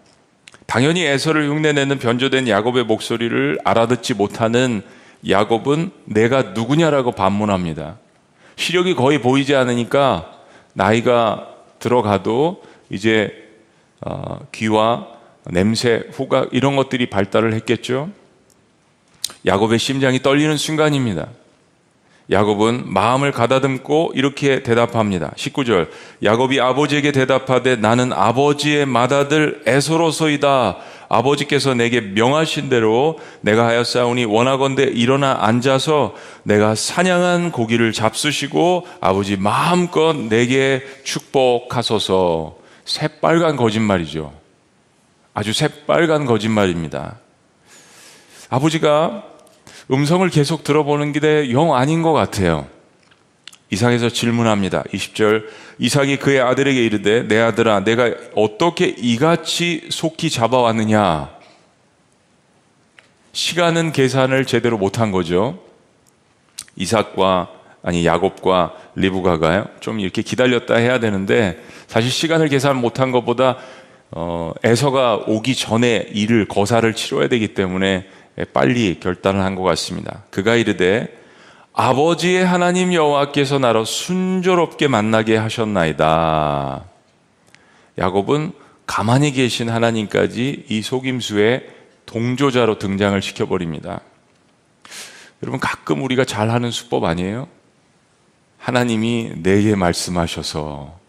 당연히 0.66 1.04
에서를 1.04 1.48
흉내내는 1.50 1.98
변조된 1.98 2.48
야곱의 2.48 2.84
목소리를 2.84 3.58
알아듣지 3.64 4.14
못하는 4.14 4.82
야곱은 5.28 5.90
내가 6.04 6.42
누구냐라고 6.42 7.12
반문합니다. 7.12 7.98
시력이 8.56 8.94
거의 8.94 9.20
보이지 9.20 9.54
않으니까 9.54 10.32
나이가 10.74 11.48
들어가도 11.78 12.62
이제 12.90 13.32
어, 14.00 14.40
귀와 14.52 15.08
냄새, 15.46 16.04
후각 16.12 16.50
이런 16.52 16.76
것들이 16.76 17.06
발달을 17.10 17.54
했겠죠. 17.54 18.10
야곱의 19.46 19.78
심장이 19.78 20.20
떨리는 20.20 20.56
순간입니다. 20.56 21.28
야곱은 22.30 22.84
마음을 22.86 23.32
가다듬고 23.32 24.12
이렇게 24.14 24.62
대답합니다. 24.62 25.32
19절. 25.36 25.88
야곱이 26.22 26.60
아버지에게 26.60 27.12
대답하되 27.12 27.76
나는 27.76 28.12
아버지의 28.12 28.86
맏아들 28.86 29.62
에서로서이다. 29.66 30.76
아버지께서 31.08 31.74
내게 31.74 32.00
명하신 32.00 32.70
대로 32.70 33.18
내가 33.42 33.66
하였사오니 33.66 34.24
원하건대 34.24 34.84
일어나 34.84 35.36
앉아서 35.40 36.14
내가 36.42 36.74
사냥한 36.74 37.52
고기를 37.52 37.92
잡수시고 37.92 38.86
아버지 39.00 39.36
마음껏 39.36 40.16
내게 40.16 40.82
축복하소서. 41.04 42.56
새빨간 42.86 43.56
거짓말이죠. 43.56 44.32
아주 45.34 45.52
새빨간 45.52 46.24
거짓말입니다. 46.24 47.18
아버지가 48.48 49.24
음성을 49.92 50.28
계속 50.30 50.64
들어보는 50.64 51.12
게 51.12 51.50
영 51.50 51.74
아닌 51.74 52.02
것 52.02 52.12
같아요. 52.12 52.66
이삭에서 53.70 54.08
질문합니다. 54.08 54.82
20절 54.92 55.44
이삭이 55.78 56.16
그의 56.18 56.40
아들에게 56.40 56.84
이르되 56.84 57.26
내 57.28 57.38
아들아 57.38 57.84
내가 57.84 58.10
어떻게 58.34 58.86
이같이 58.86 59.86
속히 59.90 60.30
잡아왔느냐 60.30 61.30
시간은 63.32 63.92
계산을 63.92 64.44
제대로 64.46 64.76
못한 64.76 65.10
거죠. 65.10 65.58
이삭과 66.76 67.50
아니 67.82 68.06
야곱과 68.06 68.74
리브가가요. 68.94 69.66
좀 69.80 70.00
이렇게 70.00 70.22
기다렸다 70.22 70.76
해야 70.76 71.00
되는데 71.00 71.62
사실 71.86 72.10
시간을 72.10 72.48
계산 72.48 72.76
못한 72.76 73.10
것보다 73.10 73.56
어, 74.10 74.52
에서가 74.62 75.16
오기 75.26 75.54
전에 75.54 76.06
일을 76.12 76.46
거사를 76.46 76.92
치러야 76.94 77.28
되기 77.28 77.54
때문에 77.54 78.06
빨리 78.52 78.98
결단을 79.00 79.40
한 79.40 79.54
것 79.54 79.62
같습니다. 79.62 80.22
그가 80.30 80.54
이르되 80.56 81.08
아버지의 81.74 82.44
하나님 82.44 82.92
여호와께서 82.92 83.58
나로 83.58 83.84
순조롭게 83.84 84.88
만나게 84.88 85.36
하셨나이다. 85.36 86.84
야곱은 87.98 88.52
가만히 88.86 89.32
계신 89.32 89.70
하나님까지 89.70 90.66
이 90.68 90.82
속임수의 90.82 91.66
동조자로 92.06 92.78
등장을 92.78 93.20
시켜버립니다. 93.22 94.00
여러분 95.42 95.60
가끔 95.60 96.02
우리가 96.02 96.24
잘하는 96.24 96.70
수법 96.70 97.04
아니에요? 97.04 97.48
하나님이 98.58 99.32
내게 99.42 99.74
말씀하셔서 99.74 101.00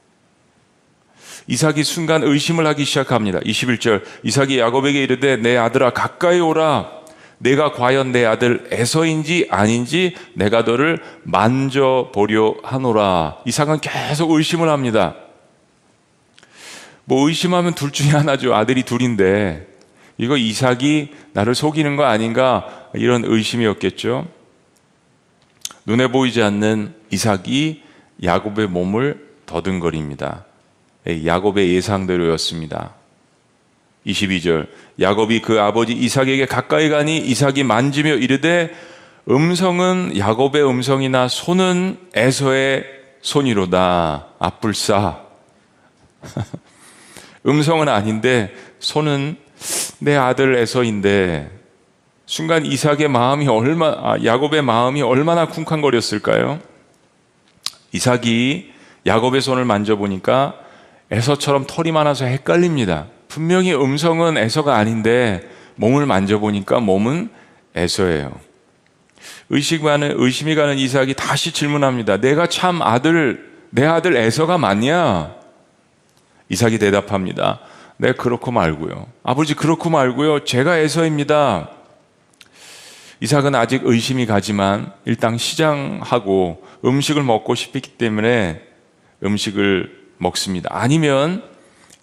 이삭이 1.48 1.84
순간 1.84 2.24
의심을 2.24 2.65
하기 2.68 2.86
시작합니다. 2.86 3.39
21절 3.42 4.03
이삭이 4.24 4.60
야곱에게 4.60 5.03
이르되 5.03 5.36
내 5.36 5.58
아들아 5.58 5.92
가까이 5.92 6.39
오라 6.39 7.02
내가 7.43 7.73
과연 7.73 8.13
내 8.13 8.23
아들 8.23 8.65
에서인지 8.71 9.47
아닌지 9.50 10.15
내가 10.33 10.62
너를 10.62 11.03
만져보려 11.23 12.55
하노라. 12.63 13.39
이삭은 13.45 13.81
계속 13.81 14.31
의심을 14.31 14.69
합니다. 14.69 15.15
뭐 17.03 17.27
의심하면 17.27 17.73
둘 17.73 17.91
중에 17.91 18.12
하나죠. 18.12 18.55
아들이 18.55 18.83
둘인데 18.83 19.67
이거 20.17 20.38
이삭이 20.38 21.09
나를 21.33 21.53
속이는 21.53 21.97
거 21.97 22.05
아닌가 22.05 22.88
이런 22.93 23.25
의심이었겠죠. 23.25 24.25
눈에 25.85 26.07
보이지 26.07 26.41
않는 26.41 26.95
이삭이 27.12 27.83
야곱의 28.23 28.67
몸을 28.67 29.27
더듬거립니다. 29.45 30.45
야곱의 31.05 31.73
예상대로였습니다. 31.73 32.93
22절 34.05 34.67
야곱이 35.00 35.41
그 35.41 35.62
아버지 35.62 35.93
이삭에게 35.93 36.45
가까이 36.45 36.89
가니 36.89 37.17
이삭이 37.17 37.63
만지며 37.63 38.15
이르되 38.15 38.72
음성은 39.29 40.17
야곱의 40.17 40.67
음성이나 40.67 41.27
손은 41.27 41.98
에서의 42.13 42.83
손이로다. 43.22 44.27
앞불사. 44.39 45.22
음성은 47.48 47.88
아닌데 47.88 48.53
손은 48.79 49.38
내 50.00 50.15
아들 50.15 50.55
에서인데 50.55 51.50
순간 52.25 52.65
이삭의 52.65 53.07
마음이 53.07 53.48
얼마 53.48 53.88
아, 53.88 54.17
야곱의 54.24 54.62
마음이 54.62 55.01
얼마나 55.01 55.48
쿵쾅거렸을까요? 55.48 56.60
이삭이 57.93 58.74
야곱의 59.05 59.41
손을 59.41 59.65
만져보니까 59.65 60.55
에서처럼 61.12 61.65
털이 61.67 61.91
많아서 61.91 62.25
헷갈립니다. 62.25 63.07
분명히 63.33 63.73
음성은 63.73 64.37
에서가 64.37 64.75
아닌데 64.75 65.41
몸을 65.75 66.05
만져보니까 66.05 66.79
몸은 66.79 67.31
에서예요. 67.73 68.31
의식 69.49 69.81
가는, 69.81 70.13
의심이 70.15 70.53
가는 70.53 70.77
이삭이 70.77 71.15
다시 71.15 71.51
질문합니다. 71.51 72.17
내가 72.17 72.45
참 72.45 72.83
아들, 72.83 73.51
내 73.71 73.87
아들 73.87 74.15
에서가 74.15 74.59
맞냐? 74.59 75.33
이삭이 76.49 76.77
대답합니다. 76.77 77.61
네, 77.97 78.11
그렇고 78.11 78.51
말고요. 78.51 79.07
아버지, 79.23 79.55
그렇고 79.55 79.89
말고요. 79.89 80.43
제가 80.43 80.77
에서입니다. 80.77 81.71
이삭은 83.19 83.55
아직 83.55 83.81
의심이 83.83 84.27
가지만 84.27 84.93
일단 85.05 85.39
시장하고 85.39 86.63
음식을 86.85 87.23
먹고 87.23 87.55
싶기 87.55 87.81
때문에 87.81 88.61
음식을 89.23 90.03
먹습니다. 90.19 90.69
아니면 90.71 91.43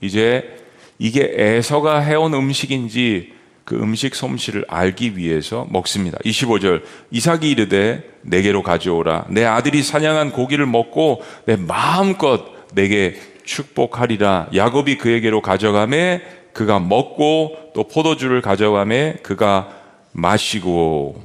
이제 0.00 0.59
이게 1.00 1.32
에서가 1.34 2.00
해온 2.00 2.34
음식인지 2.34 3.32
그 3.64 3.74
음식 3.76 4.14
솜씨를 4.14 4.66
알기 4.68 5.16
위해서 5.16 5.66
먹습니다. 5.70 6.18
25절 6.18 6.82
이삭이 7.10 7.50
이르되 7.50 8.04
내게로 8.22 8.62
가져오라 8.62 9.26
내 9.30 9.44
아들이 9.44 9.82
사냥한 9.82 10.30
고기를 10.32 10.66
먹고 10.66 11.22
내 11.46 11.56
마음껏 11.56 12.44
내게 12.74 13.16
축복하리라 13.44 14.48
야곱이 14.54 14.98
그에게로 14.98 15.40
가져가매 15.40 16.20
그가 16.52 16.78
먹고 16.78 17.56
또 17.74 17.84
포도주를 17.88 18.42
가져가매 18.42 19.18
그가 19.22 19.70
마시고 20.12 21.24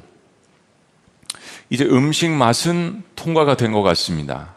이제 1.69 1.83
음식 1.83 2.29
맛은 2.29 3.03
통과가 3.15 3.57
된 3.57 3.73
것 3.73 3.81
같습니다. 3.81 4.55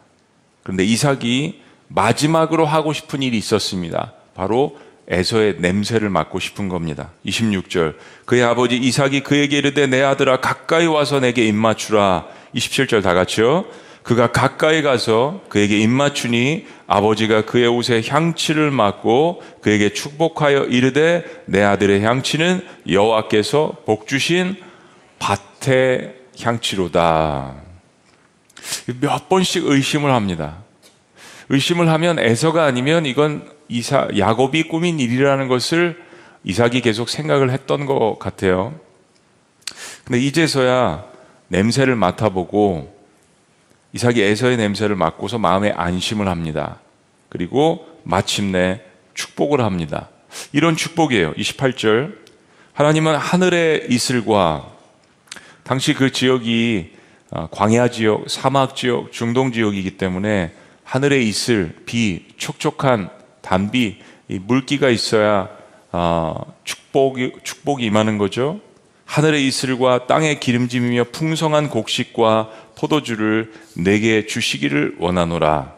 그런데 0.63 0.85
이삭이 0.85 1.59
마지막으로 1.89 2.65
하고 2.65 2.93
싶은 2.93 3.21
일이 3.21 3.37
있었습니다. 3.37 4.13
바로 4.33 4.77
에서의 5.09 5.55
냄새를 5.57 6.09
맡고 6.09 6.39
싶은 6.39 6.69
겁니다. 6.69 7.11
26절. 7.25 7.95
그의 8.25 8.43
아버지 8.43 8.77
이삭이 8.77 9.21
그에게 9.21 9.57
이르되 9.57 9.87
내 9.87 10.03
아들아 10.03 10.39
가까이 10.39 10.85
와서 10.85 11.19
내게 11.19 11.45
입맞추라. 11.45 12.27
27절 12.55 13.01
다 13.01 13.13
같이요. 13.13 13.65
그가 14.03 14.31
가까이 14.31 14.81
가서 14.81 15.41
그에게 15.49 15.79
입맞추니 15.79 16.65
아버지가 16.87 17.45
그의 17.45 17.67
옷에 17.67 18.01
향치를 18.07 18.71
맡고 18.71 19.43
그에게 19.61 19.93
축복하여 19.93 20.65
이르되 20.65 21.25
내 21.45 21.61
아들의 21.63 22.01
향치는 22.01 22.65
여호와께서 22.89 23.77
복 23.85 24.07
주신 24.07 24.55
밭의 25.19 26.15
향치로다. 26.39 27.55
몇 29.01 29.29
번씩 29.29 29.65
의심을 29.65 30.11
합니다. 30.11 30.63
의심을 31.49 31.89
하면 31.89 32.19
에서가 32.19 32.65
아니면 32.65 33.05
이건 33.05 33.58
이사 33.69 34.07
야곱이 34.17 34.63
꾸민 34.63 34.99
일이라는 34.99 35.47
것을 35.47 36.03
이삭이 36.43 36.81
계속 36.81 37.07
생각을 37.09 37.51
했던 37.51 37.85
것 37.85 38.17
같아요. 38.19 38.73
근데 40.03 40.19
이제서야 40.19 41.05
냄새를 41.47 41.95
맡아보고 41.95 42.97
이삭이 43.93 44.21
에서의 44.21 44.57
냄새를 44.57 44.95
맡고서 44.95 45.37
마음에 45.37 45.71
안심을 45.71 46.27
합니다. 46.27 46.79
그리고 47.29 47.87
마침내 48.03 48.81
축복을 49.13 49.61
합니다. 49.61 50.09
이런 50.51 50.75
축복이에요. 50.75 51.33
28절. 51.33 52.15
하나님은 52.73 53.15
하늘의 53.15 53.87
이슬과 53.89 54.71
당시 55.63 55.93
그 55.93 56.11
지역이 56.11 56.97
어, 57.31 57.47
광야 57.51 57.89
지역, 57.89 58.27
사막 58.27 58.75
지역, 58.75 59.11
중동 59.11 59.51
지역이기 59.51 59.97
때문에 59.97 60.53
하늘에 60.83 61.21
있을 61.21 61.75
비, 61.85 62.25
촉촉한 62.37 63.09
단비, 63.49 63.97
물기가 64.27 64.89
있어야 64.89 65.49
어, 65.91 66.53
축복이 66.65 67.31
축복이 67.43 67.83
임하는 67.83 68.19
거죠. 68.19 68.59
하늘의 69.05 69.47
이슬과 69.47 70.05
땅의 70.05 70.39
기름짐이며 70.39 71.05
풍성한 71.05 71.69
곡식과 71.69 72.51
포도주를 72.77 73.51
내게 73.75 74.27
주시기를 74.27 74.97
원하노라. 74.99 75.73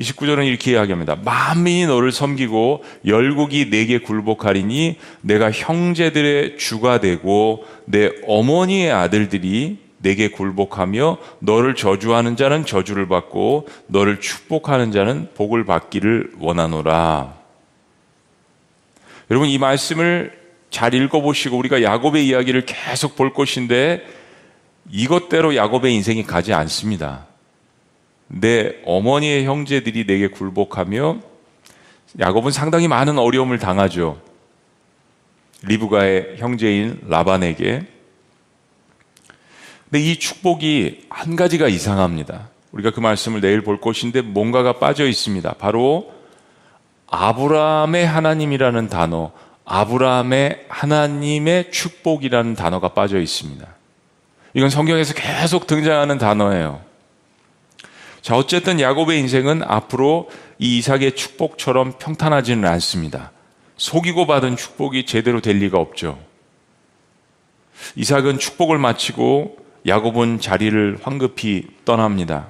29절은 0.00 0.46
이렇게 0.46 0.72
이야기합니다. 0.72 1.16
만민이 1.16 1.84
너를 1.84 2.12
섬기고 2.12 2.82
열국이 3.04 3.68
내게 3.68 3.98
굴복하리니 3.98 4.96
내가 5.20 5.50
형제들의 5.50 6.56
주가 6.56 7.00
되고 7.00 7.66
내 7.84 8.10
어머니의 8.26 8.90
아들들이 8.90 9.85
내게 9.98 10.28
굴복하며 10.28 11.18
너를 11.40 11.74
저주하는 11.74 12.36
자는 12.36 12.66
저주를 12.66 13.08
받고 13.08 13.68
너를 13.86 14.20
축복하는 14.20 14.92
자는 14.92 15.30
복을 15.34 15.64
받기를 15.64 16.32
원하노라. 16.38 17.34
여러분 19.30 19.48
이 19.48 19.58
말씀을 19.58 20.38
잘 20.70 20.94
읽어보시고 20.94 21.56
우리가 21.56 21.82
야곱의 21.82 22.26
이야기를 22.26 22.66
계속 22.66 23.16
볼 23.16 23.32
것인데 23.32 24.04
이것대로 24.90 25.56
야곱의 25.56 25.94
인생이 25.94 26.24
가지 26.24 26.52
않습니다. 26.52 27.26
내 28.28 28.76
어머니의 28.84 29.44
형제들이 29.44 30.06
내게 30.06 30.28
굴복하며 30.28 31.18
야곱은 32.20 32.50
상당히 32.50 32.88
많은 32.88 33.18
어려움을 33.18 33.58
당하죠. 33.58 34.20
리브가의 35.62 36.36
형제인 36.38 37.00
라반에게 37.08 37.86
근데 39.90 40.04
이 40.04 40.18
축복이 40.18 41.06
한 41.08 41.36
가지가 41.36 41.68
이상합니다. 41.68 42.48
우리가 42.72 42.90
그 42.90 43.00
말씀을 43.00 43.40
내일 43.40 43.62
볼 43.62 43.80
것인데 43.80 44.20
뭔가가 44.20 44.74
빠져 44.74 45.06
있습니다. 45.06 45.54
바로 45.54 46.12
아브라함의 47.08 48.06
하나님이라는 48.06 48.88
단어, 48.88 49.32
아브라함의 49.64 50.66
하나님의 50.68 51.70
축복이라는 51.70 52.54
단어가 52.54 52.88
빠져 52.88 53.20
있습니다. 53.20 53.66
이건 54.54 54.70
성경에서 54.70 55.14
계속 55.14 55.66
등장하는 55.66 56.18
단어예요. 56.18 56.80
자, 58.22 58.36
어쨌든 58.36 58.80
야곱의 58.80 59.20
인생은 59.20 59.62
앞으로 59.62 60.28
이 60.58 60.78
이삭의 60.78 61.14
축복처럼 61.14 61.98
평탄하지는 61.98 62.68
않습니다. 62.68 63.30
속이고 63.76 64.26
받은 64.26 64.56
축복이 64.56 65.06
제대로 65.06 65.40
될 65.40 65.58
리가 65.58 65.78
없죠. 65.78 66.18
이삭은 67.94 68.38
축복을 68.38 68.78
마치고 68.78 69.65
야곱은 69.86 70.40
자리를 70.40 70.98
황급히 71.02 71.66
떠납니다. 71.84 72.48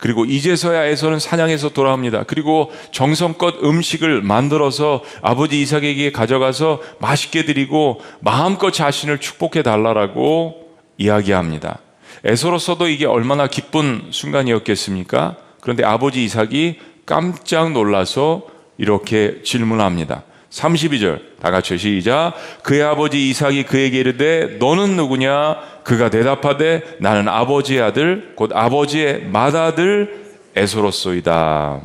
그리고 0.00 0.24
이제서야 0.24 0.84
에서는 0.84 1.18
사냥해서 1.18 1.70
돌아옵니다. 1.70 2.24
그리고 2.24 2.72
정성껏 2.90 3.62
음식을 3.62 4.22
만들어서 4.22 5.02
아버지 5.20 5.60
이삭에게 5.60 6.10
가져가서 6.10 6.80
맛있게 7.00 7.44
드리고 7.44 8.00
마음껏 8.20 8.70
자신을 8.70 9.18
축복해 9.18 9.62
달라라고 9.62 10.70
이야기합니다. 10.96 11.80
에서로서도 12.24 12.88
이게 12.88 13.06
얼마나 13.06 13.46
기쁜 13.46 14.08
순간이었겠습니까? 14.10 15.36
그런데 15.60 15.84
아버지 15.84 16.24
이삭이 16.24 16.78
깜짝 17.04 17.72
놀라서 17.72 18.46
이렇게 18.78 19.42
질문합니다. 19.42 20.24
32절 20.50 21.38
다 21.40 21.50
같이 21.50 21.78
시작 21.78 22.34
그의 22.62 22.82
아버지 22.82 23.30
이삭이 23.30 23.64
그에게 23.64 24.00
이르되 24.00 24.56
너는 24.58 24.96
누구냐 24.96 25.82
그가 25.84 26.10
대답하되 26.10 26.96
나는 26.98 27.28
아버지의 27.28 27.80
아들 27.80 28.32
곧 28.34 28.50
아버지의 28.52 29.26
맏아들 29.26 30.26
에서로소이다 30.56 31.80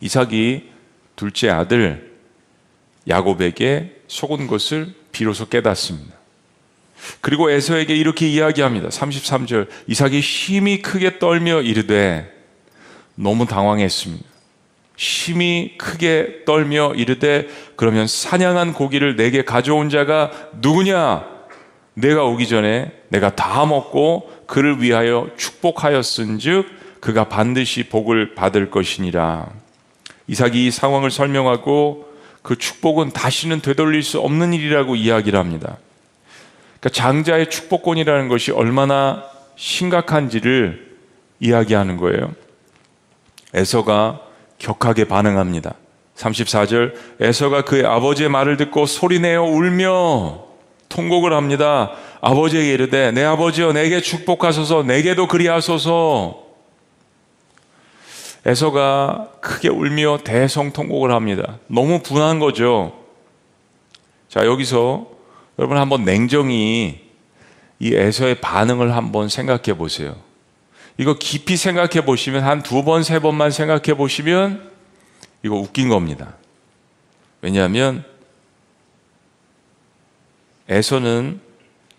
이삭이 0.00 0.70
둘째 1.16 1.50
아들 1.50 2.12
야곱에게 3.08 3.96
속은 4.06 4.46
것을 4.46 4.94
비로소 5.12 5.48
깨닫습니다. 5.48 6.16
그리고 7.20 7.50
에서에게 7.50 7.96
이렇게 7.96 8.28
이야기합니다. 8.28 8.88
33절 8.88 9.68
이삭이 9.86 10.20
힘이 10.20 10.82
크게 10.82 11.18
떨며 11.18 11.62
이르되 11.62 12.32
너무 13.14 13.46
당황했습니다. 13.46 14.27
심히 14.98 15.76
크게 15.78 16.42
떨며 16.44 16.92
이르되 16.96 17.46
그러면 17.76 18.08
사냥한 18.08 18.72
고기를 18.72 19.14
내게 19.14 19.44
가져온 19.44 19.90
자가 19.90 20.32
누구냐? 20.60 21.24
내가 21.94 22.24
오기 22.24 22.48
전에 22.48 22.90
내가 23.08 23.34
다 23.34 23.64
먹고 23.64 24.28
그를 24.46 24.82
위하여 24.82 25.28
축복하였은즉 25.36 27.00
그가 27.00 27.28
반드시 27.28 27.84
복을 27.84 28.34
받을 28.34 28.72
것이니라. 28.72 29.48
이삭이 30.26 30.66
이 30.66 30.70
상황을 30.72 31.12
설명하고 31.12 32.08
그 32.42 32.58
축복은 32.58 33.12
다시는 33.12 33.60
되돌릴 33.60 34.02
수 34.02 34.18
없는 34.18 34.52
일이라고 34.52 34.96
이야기를 34.96 35.38
합니다. 35.38 35.78
그러니까 36.80 36.88
장자의 36.88 37.50
축복권이라는 37.50 38.26
것이 38.26 38.50
얼마나 38.50 39.22
심각한지를 39.54 40.96
이야기하는 41.38 41.98
거예요. 41.98 42.34
에서가 43.54 44.27
격하게 44.58 45.04
반응합니다. 45.04 45.74
34절 46.16 46.94
에서가 47.20 47.62
그의 47.62 47.84
아버지의 47.86 48.28
말을 48.28 48.56
듣고 48.56 48.86
소리내어 48.86 49.42
울며 49.44 50.44
통곡을 50.88 51.32
합니다. 51.32 51.92
아버지에게 52.20 52.72
이르되 52.72 53.12
내 53.12 53.24
아버지여 53.24 53.72
내게 53.72 54.00
축복하소서 54.00 54.82
내게도 54.82 55.28
그리하소서 55.28 56.48
에서가 58.46 59.28
크게 59.40 59.68
울며 59.68 60.20
대성통곡을 60.24 61.12
합니다. 61.12 61.58
너무 61.66 62.00
분한 62.00 62.38
거죠. 62.38 62.94
자, 64.28 64.46
여기서 64.46 65.06
여러분 65.58 65.76
한번 65.76 66.04
냉정히 66.04 67.00
이 67.78 67.94
에서의 67.94 68.40
반응을 68.40 68.96
한번 68.96 69.28
생각해 69.28 69.76
보세요. 69.76 70.16
이거 70.98 71.14
깊이 71.14 71.56
생각해 71.56 72.04
보시면 72.04 72.42
한 72.42 72.62
두 72.62 72.84
번, 72.84 73.02
세 73.02 73.20
번만 73.20 73.50
생각해 73.50 73.94
보시면 73.96 74.70
이거 75.42 75.54
웃긴 75.54 75.88
겁니다. 75.88 76.34
왜냐하면 77.40 78.04
에서는 80.68 81.40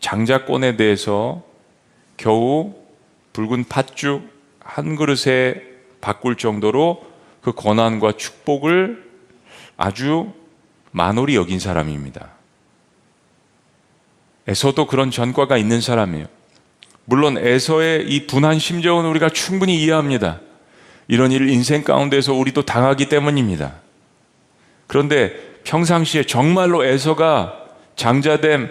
장자권에 0.01 0.75
대해서 0.75 1.43
겨우 2.17 2.75
붉은 3.33 3.65
팥죽 3.69 4.29
한 4.59 4.95
그릇에 4.95 5.63
바꿀 6.01 6.35
정도로 6.35 7.05
그 7.41 7.53
권한과 7.53 8.13
축복을 8.17 9.09
아주 9.77 10.33
만홀히 10.91 11.35
여긴 11.35 11.59
사람입니다. 11.59 12.31
에서도 14.47 14.87
그런 14.87 15.09
전과가 15.09 15.57
있는 15.57 15.79
사람이에요. 15.79 16.27
물론 17.09 17.39
에서의 17.39 18.05
이 18.07 18.27
분한 18.27 18.59
심정은 18.59 19.05
우리가 19.05 19.29
충분히 19.29 19.81
이해합니다. 19.81 20.41
이런 21.07 21.31
일을 21.31 21.49
인생 21.49 21.83
가운데서 21.83 22.35
우리도 22.35 22.67
당하기 22.67 23.09
때문입니다. 23.09 23.73
그런데 24.85 25.33
평상시에 25.63 26.25
정말로 26.25 26.85
에서가 26.85 27.55
장자됨 27.95 28.69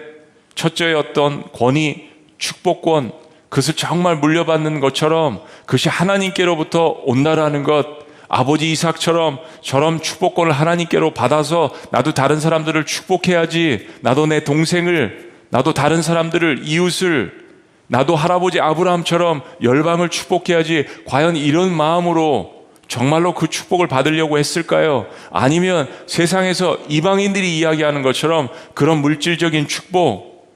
첫째였던 0.55 1.51
권위, 1.51 2.11
축복권, 2.37 3.11
그것을 3.49 3.73
정말 3.73 4.15
물려받는 4.15 4.79
것처럼 4.79 5.41
그것이 5.65 5.89
하나님께로부터 5.89 7.01
온다라는 7.03 7.63
것, 7.63 7.85
아버지 8.29 8.71
이삭처럼 8.71 9.39
저런 9.61 10.01
축복권을 10.01 10.53
하나님께로 10.53 11.13
받아서 11.13 11.73
나도 11.91 12.13
다른 12.13 12.39
사람들을 12.39 12.85
축복해야지, 12.85 13.89
나도 13.99 14.27
내 14.27 14.45
동생을, 14.45 15.29
나도 15.49 15.73
다른 15.73 16.01
사람들을, 16.01 16.61
이웃을 16.63 17.48
나도 17.89 18.15
할아버지 18.15 18.59
아브라함처럼 18.59 19.41
열방을 19.63 20.09
축복해야지 20.09 20.85
과연 21.05 21.35
이런 21.35 21.75
마음으로 21.75 22.67
정말로 22.87 23.33
그 23.33 23.47
축복을 23.47 23.87
받으려고 23.87 24.37
했을까요? 24.37 25.07
아니면 25.31 25.87
세상에서 26.07 26.77
이방인들이 26.87 27.57
이야기하는 27.57 28.03
것처럼 28.03 28.49
그런 28.73 28.99
물질적인 28.99 29.67
축복, 29.67 30.47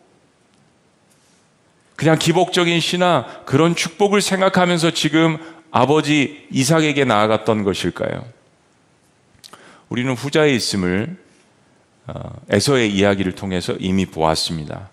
그냥 1.96 2.18
기복적인 2.18 2.80
신앙, 2.80 3.26
그런 3.46 3.76
축복을 3.76 4.22
생각하면서 4.22 4.92
지금 4.92 5.38
아버지 5.72 6.48
이삭에게 6.52 7.04
나아갔던 7.04 7.64
것일까요? 7.64 8.26
우리는 9.90 10.14
후자에 10.14 10.52
있음을 10.54 11.18
어, 12.06 12.36
에서의 12.50 12.94
이야기를 12.94 13.34
통해서 13.34 13.74
이미 13.80 14.06
보았습니다. 14.06 14.90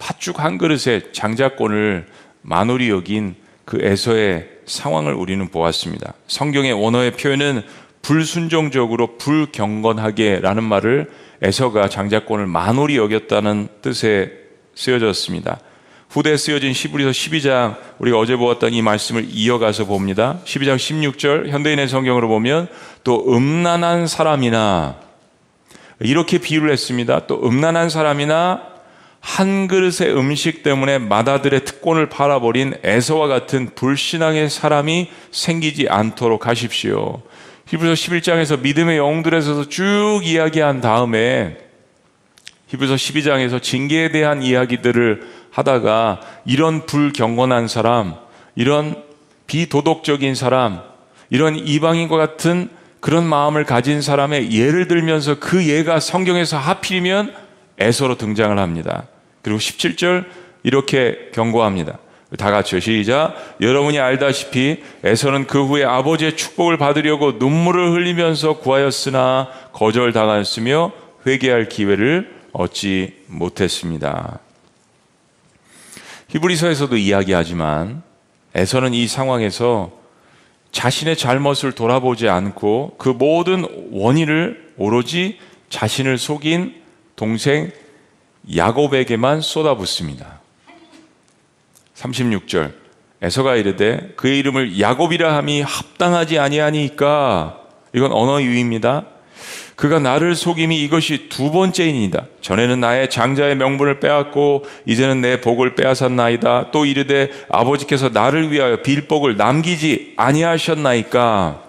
팥죽 0.00 0.40
한 0.40 0.58
그릇에 0.58 1.12
장자권을 1.12 2.06
만홀히 2.42 2.90
여긴 2.90 3.36
그 3.64 3.78
에서의 3.80 4.48
상황을 4.66 5.14
우리는 5.14 5.46
보았습니다. 5.48 6.14
성경의 6.26 6.72
원어의 6.72 7.12
표현은 7.12 7.62
불순종적으로 8.02 9.18
불경건하게라는 9.18 10.64
말을 10.64 11.10
에서가 11.42 11.88
장자권을 11.88 12.46
만홀히 12.46 12.96
여겼다는 12.96 13.68
뜻에 13.82 14.32
쓰여졌습니다. 14.74 15.60
후대에 16.08 16.36
쓰여진 16.36 16.72
시브리서 16.72 17.10
12장 17.10 17.76
우리가 17.98 18.18
어제 18.18 18.34
보았던 18.34 18.72
이 18.72 18.82
말씀을 18.82 19.26
이어가서 19.30 19.84
봅니다. 19.84 20.40
12장 20.44 20.76
16절 20.76 21.48
현대인의 21.48 21.88
성경으로 21.88 22.26
보면 22.26 22.66
또 23.04 23.32
음란한 23.32 24.06
사람이나 24.06 24.96
이렇게 26.00 26.38
비유를 26.38 26.72
했습니다. 26.72 27.26
또 27.26 27.46
음란한 27.46 27.90
사람이나 27.90 28.69
한 29.20 29.68
그릇의 29.68 30.16
음식 30.16 30.62
때문에 30.62 30.98
마다들의 30.98 31.64
특권을 31.64 32.08
팔아버린 32.08 32.74
에서와 32.82 33.28
같은 33.28 33.70
불신앙의 33.74 34.50
사람이 34.50 35.10
생기지 35.30 35.88
않도록 35.88 36.46
하십시오. 36.46 37.22
히브리서 37.66 37.94
11장에서 37.94 38.60
믿음의 38.60 38.96
영웅들에서 38.96 39.68
쭉 39.68 40.22
이야기한 40.24 40.80
다음에 40.80 41.58
히브리서 42.68 42.94
12장에서 42.94 43.62
징계에 43.62 44.10
대한 44.10 44.42
이야기들을 44.42 45.22
하다가 45.50 46.20
이런 46.44 46.86
불경건한 46.86 47.68
사람, 47.68 48.14
이런 48.54 49.02
비도덕적인 49.46 50.34
사람, 50.34 50.80
이런 51.28 51.56
이방인과 51.56 52.16
같은 52.16 52.68
그런 53.00 53.26
마음을 53.26 53.64
가진 53.64 54.02
사람의 54.02 54.52
예를 54.52 54.88
들면서 54.88 55.38
그 55.40 55.66
예가 55.66 56.00
성경에서 56.00 56.58
하필이면 56.58 57.34
에서로 57.78 58.16
등장을 58.16 58.56
합니다. 58.58 59.06
그리고 59.42 59.58
17절 59.58 60.26
이렇게 60.62 61.30
경고합니다. 61.32 61.98
다 62.38 62.50
같이요. 62.50 62.80
시작. 62.80 63.56
여러분이 63.60 63.98
알다시피 63.98 64.82
에서는 65.02 65.46
그 65.46 65.64
후에 65.64 65.84
아버지의 65.84 66.36
축복을 66.36 66.76
받으려고 66.76 67.32
눈물을 67.32 67.90
흘리면서 67.92 68.58
구하였으나 68.58 69.48
거절당하였으며 69.72 70.92
회개할 71.26 71.68
기회를 71.68 72.40
얻지 72.52 73.24
못했습니다. 73.26 74.38
히브리서에서도 76.28 76.96
이야기하지만 76.96 78.02
에서는 78.54 78.94
이 78.94 79.08
상황에서 79.08 79.92
자신의 80.70 81.16
잘못을 81.16 81.72
돌아보지 81.72 82.28
않고 82.28 82.94
그 82.98 83.08
모든 83.08 83.66
원인을 83.90 84.72
오로지 84.76 85.38
자신을 85.68 86.16
속인 86.16 86.74
동생 87.16 87.72
야곱에게만 88.56 89.40
쏟아붓습니다. 89.40 90.40
36절 91.94 92.72
에서가 93.22 93.56
이르되 93.56 94.12
그의 94.16 94.38
이름을 94.38 94.80
야곱이라 94.80 95.36
함이 95.36 95.60
합당하지 95.60 96.38
아니하니까 96.38 97.60
이건 97.92 98.12
언어 98.12 98.40
유입니다. 98.40 99.04
그가 99.76 99.98
나를 99.98 100.34
속임이 100.34 100.82
이것이 100.82 101.28
두 101.30 101.50
번째이니다. 101.50 102.26
전에는 102.42 102.80
나의 102.80 103.08
장자의 103.08 103.56
명분을 103.56 103.98
빼앗고 104.00 104.64
이제는 104.84 105.22
내 105.22 105.40
복을 105.40 105.74
빼앗았나이다. 105.74 106.70
또 106.70 106.84
이르되 106.84 107.30
아버지께서 107.48 108.10
나를 108.10 108.52
위하여 108.52 108.82
빌복을 108.82 109.36
남기지 109.36 110.14
아니하셨나이까. 110.16 111.62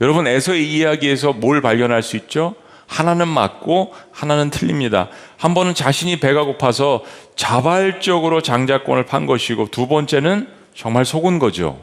여러분 0.00 0.26
에서의 0.26 0.68
이야기에서 0.68 1.32
뭘 1.32 1.60
발견할 1.60 2.02
수 2.02 2.16
있죠? 2.16 2.54
하나는 2.86 3.28
맞고 3.28 3.94
하나는 4.12 4.50
틀립니다. 4.50 5.08
한 5.36 5.54
번은 5.54 5.74
자신이 5.74 6.20
배가 6.20 6.44
고파서 6.44 7.02
자발적으로 7.34 8.42
장자권을 8.42 9.06
판 9.06 9.26
것이고 9.26 9.68
두 9.70 9.88
번째는 9.88 10.48
정말 10.74 11.04
속은 11.04 11.38
거죠. 11.38 11.80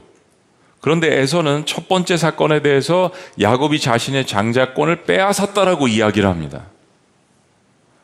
그런데 0.79 1.19
에서는 1.19 1.65
첫 1.65 1.87
번째 1.87 2.17
사건에 2.17 2.61
대해서 2.61 3.11
야곱이 3.39 3.79
자신의 3.79 4.27
장자권을 4.27 5.03
빼앗았다라고 5.03 5.87
이야기를 5.87 6.27
합니다. 6.27 6.63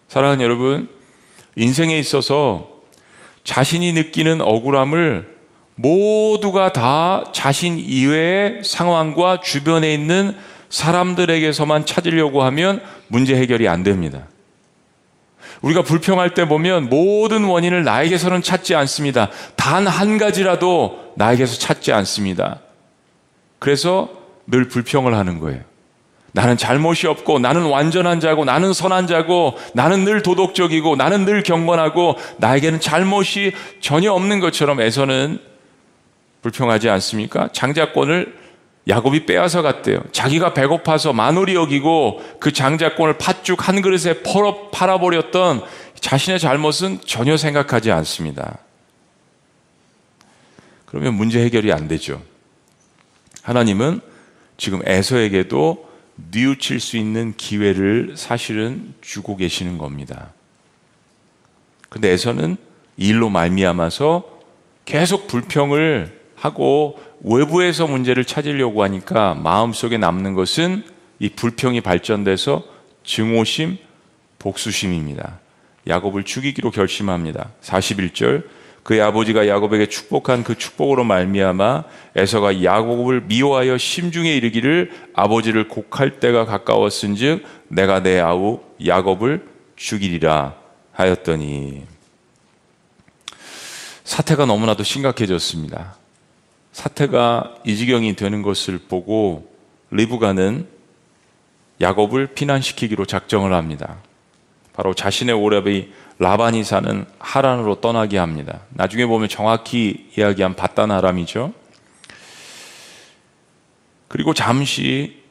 사랑하는 0.07 0.43
여러분, 0.43 0.89
인생에 1.55 1.99
있어서 1.99 2.69
자신이 3.43 3.93
느끼는 3.93 4.41
억울함을 4.41 5.39
모두가 5.75 6.73
다 6.73 7.25
자신 7.31 7.77
이외의 7.77 8.63
상황과 8.63 9.41
주변에 9.41 9.93
있는 9.93 10.35
사람들에게서만 10.69 11.85
찾으려고 11.85 12.43
하면 12.43 12.81
문제 13.07 13.35
해결이 13.35 13.67
안 13.67 13.83
됩니다. 13.83 14.27
우리가 15.61 15.81
불평할 15.81 16.33
때 16.33 16.47
보면 16.47 16.89
모든 16.89 17.43
원인을 17.43 17.83
나에게서는 17.83 18.41
찾지 18.41 18.75
않습니다. 18.75 19.29
단 19.55 19.87
한 19.87 20.17
가지라도 20.17 21.13
나에게서 21.15 21.57
찾지 21.57 21.91
않습니다. 21.91 22.59
그래서 23.57 24.09
늘 24.47 24.67
불평을 24.67 25.15
하는 25.15 25.39
거예요. 25.39 25.61
나는 26.31 26.57
잘못이 26.57 27.07
없고, 27.07 27.39
나는 27.39 27.63
완전한 27.63 28.19
자고, 28.19 28.45
나는 28.45 28.71
선한 28.71 29.07
자고, 29.07 29.57
나는 29.73 30.05
늘 30.05 30.21
도덕적이고, 30.21 30.95
나는 30.95 31.25
늘 31.25 31.41
경건하고, 31.41 32.17
나에게는 32.37 32.79
잘못이 32.79 33.53
전혀 33.81 34.13
없는 34.13 34.39
것처럼 34.39 34.79
에서는 34.79 35.39
불평하지 36.43 36.87
않습니까? 36.89 37.49
장자권을 37.51 38.38
야곱이 38.89 39.25
빼앗아 39.25 39.61
갔대요. 39.61 40.01
자기가 40.11 40.53
배고파서 40.53 41.13
마누리 41.13 41.53
여기고 41.53 42.21
그 42.39 42.51
장자권을 42.51 43.19
팥죽 43.19 43.67
한 43.67 43.81
그릇에 43.81 44.21
펄어 44.23 44.71
팔아버렸던 44.71 45.61
자신의 45.99 46.39
잘못은 46.39 46.99
전혀 47.05 47.37
생각하지 47.37 47.91
않습니다. 47.91 48.57
그러면 50.85 51.13
문제 51.13 51.43
해결이 51.43 51.71
안 51.71 51.87
되죠. 51.87 52.21
하나님은 53.43 54.01
지금 54.57 54.81
에서에게도 54.85 55.87
뉘우칠 56.31 56.79
수 56.79 56.97
있는 56.97 57.35
기회를 57.37 58.15
사실은 58.17 58.93
주고 59.01 59.37
계시는 59.37 59.77
겁니다. 59.77 60.33
근데 61.89 62.09
에서는 62.09 62.57
일로 62.97 63.29
말미암아서 63.29 64.39
계속 64.85 65.27
불평을 65.27 66.18
하고 66.39 66.97
외부에서 67.21 67.85
문제를 67.85 68.23
찾으려고 68.23 68.83
하니까 68.83 69.33
마음속에 69.35 69.97
남는 69.97 70.33
것은 70.33 70.83
이 71.19 71.29
불평이 71.29 71.81
발전돼서 71.81 72.63
증오심, 73.03 73.77
복수심입니다. 74.39 75.39
야곱을 75.87 76.23
죽이기로 76.23 76.71
결심합니다. 76.71 77.51
41절 77.61 78.43
그의 78.83 79.01
아버지가 79.01 79.47
야곱에게 79.49 79.87
축복한 79.87 80.43
그 80.43 80.57
축복으로 80.57 81.03
말미암아 81.03 81.83
에서가 82.15 82.63
야곱을 82.63 83.21
미워하여 83.21 83.77
심중에 83.77 84.33
이르기를 84.33 84.91
아버지를 85.13 85.67
곡할 85.67 86.19
때가 86.19 86.45
가까웠은즉 86.45 87.43
내가 87.67 88.01
내 88.01 88.19
아우 88.19 88.61
야곱을 88.85 89.45
죽이리라 89.75 90.55
하였더니 90.93 91.83
사태가 94.05 94.45
너무나도 94.45 94.83
심각해졌습니다. 94.83 95.98
사태가 96.79 97.55
이 97.65 97.75
지경이 97.75 98.15
되는 98.15 98.41
것을 98.41 98.77
보고 98.77 99.51
리브가는 99.91 100.65
야곱을 101.81 102.27
피난시키기로 102.27 103.05
작정을 103.05 103.51
합니다. 103.51 103.97
바로 104.71 104.93
자신의 104.93 105.35
오랍이 105.35 105.89
라반이 106.19 106.63
사는 106.63 107.05
하란으로 107.19 107.81
떠나게 107.81 108.17
합니다. 108.17 108.61
나중에 108.69 109.05
보면 109.05 109.27
정확히 109.27 110.09
이야기한 110.17 110.55
바단 110.55 110.89
아람이죠. 110.89 111.53
그리고 114.07 114.33
잠시 114.33 115.21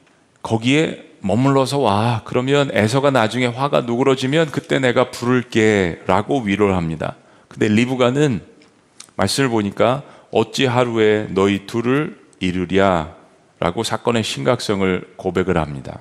거기에 0.43 1.03
머물러서 1.21 1.79
와 1.79 2.21
그러면 2.27 2.71
에서가 2.75 3.11
나중에 3.11 3.47
화가 3.47 3.83
누그러지면 3.83 4.51
그때 4.51 4.79
내가 4.79 5.11
부를게 5.11 6.03
라고 6.07 6.41
위로를 6.41 6.77
합니다. 6.77 7.17
근데 7.49 7.69
리브가는 7.69 8.43
말씀을 9.17 9.49
보니까 9.49 10.03
어찌 10.31 10.67
하루에 10.67 11.29
너희 11.31 11.67
둘을 11.67 12.21
이루랴 12.41 13.17
라고 13.61 13.83
사건의 13.83 14.23
심각성을 14.23 15.15
고백을 15.17 15.57
합니다. 15.59 16.01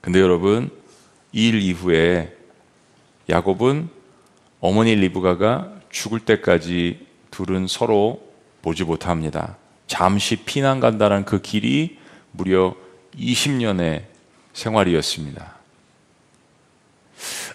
근데 0.00 0.20
여러분, 0.20 0.70
이 1.32 1.48
일 1.48 1.60
이후에 1.60 2.34
야곱은 3.28 3.88
어머니 4.60 4.94
리브가가 4.94 5.72
죽을 5.90 6.20
때까지 6.20 7.06
둘은 7.30 7.66
서로 7.66 8.20
보지 8.62 8.84
못합니다. 8.84 9.56
잠시 9.86 10.36
피난 10.36 10.80
간다는 10.80 11.24
그 11.24 11.40
길이 11.40 11.98
무려 12.32 12.74
20년의 13.16 14.04
생활이었습니다. 14.52 15.54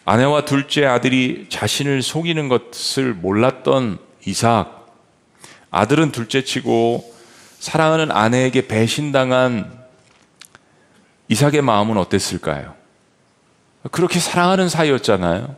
아내와 0.05 0.45
둘째 0.45 0.85
아들이 0.85 1.47
자신을 1.49 2.01
속이는 2.01 2.47
것을 2.47 3.13
몰랐던 3.13 3.97
이삭, 4.25 4.74
아들은 5.75 6.13
둘째 6.13 6.41
치고 6.41 7.13
사랑하는 7.59 8.09
아내에게 8.09 8.65
배신당한 8.65 9.77
이삭의 11.27 11.63
마음은 11.63 11.97
어땠을까요? 11.97 12.73
그렇게 13.91 14.19
사랑하는 14.19 14.69
사이였잖아요. 14.69 15.53